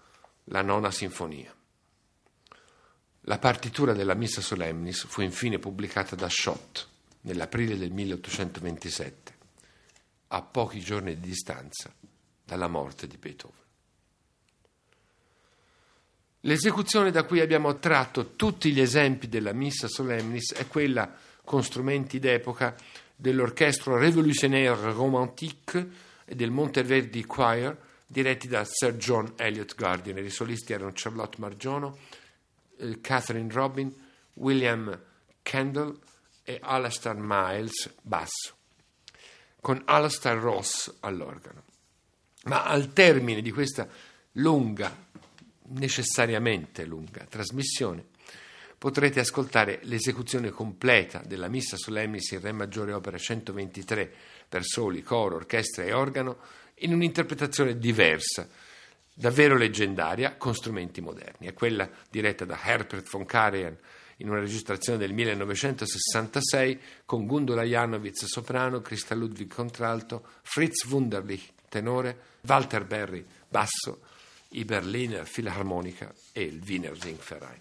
[0.46, 1.54] la nona sinfonia.
[3.28, 6.88] La partitura della Missa Solemnis fu infine pubblicata da Schott
[7.22, 9.34] nell'aprile del 1827,
[10.28, 11.94] a pochi giorni di distanza
[12.46, 13.66] dalla morte di Beethoven.
[16.42, 21.14] L'esecuzione da cui abbiamo tratto tutti gli esempi della Missa Solemnis è quella
[21.44, 22.78] con strumenti d'epoca
[23.14, 25.90] dell'Orchestre Révolutionnaire Romantique
[26.24, 27.78] e del Monteverdi Choir,
[28.08, 30.24] diretti da Sir John Elliott Gardiner.
[30.24, 31.98] I solisti erano Charlotte Margiono,
[32.78, 33.94] eh, Catherine Robin,
[34.34, 35.00] William
[35.42, 36.00] Kendall
[36.44, 38.56] e Alastair Miles, basso,
[39.62, 41.64] con Alastair Ross all'organo.
[42.44, 43.88] Ma al termine di questa
[44.34, 45.06] lunga,
[45.70, 48.06] necessariamente lunga trasmissione,
[48.78, 54.14] potrete ascoltare l'esecuzione completa della Missa Solemnis in Re maggiore opera 123
[54.48, 56.38] per soli, coro, orchestra e organo
[56.76, 58.48] in un'interpretazione diversa,
[59.20, 61.48] davvero leggendaria, con strumenti moderni.
[61.48, 63.76] È quella diretta da Herbert von Karajan
[64.18, 72.18] in una registrazione del 1966 con Gundula Janowitz soprano, Christa Ludwig contralto, Fritz Wunderlich tenore,
[72.42, 74.02] Walter Berry basso,
[74.50, 77.60] i Berliner Philharmonica e il Wiener Singverein.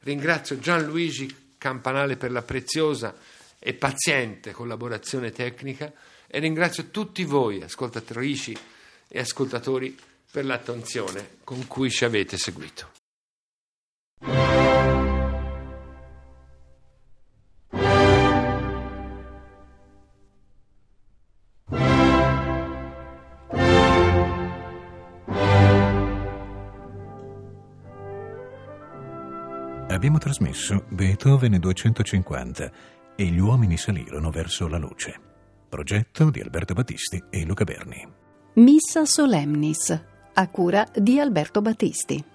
[0.00, 3.16] Ringrazio Gianluigi Campanale per la preziosa
[3.58, 5.92] e paziente collaborazione tecnica
[6.28, 8.56] e ringrazio tutti voi, ascoltatrici
[9.08, 9.96] e ascoltatori,
[10.34, 12.90] per l'attenzione con cui ci avete seguito.
[29.86, 32.72] Abbiamo trasmesso Beethoven 250
[33.14, 35.14] e gli uomini salirono verso la luce.
[35.68, 38.22] Progetto di Alberto Battisti e Luca Berni.
[38.54, 42.33] Missa Solemnis, a cura di Alberto Battisti.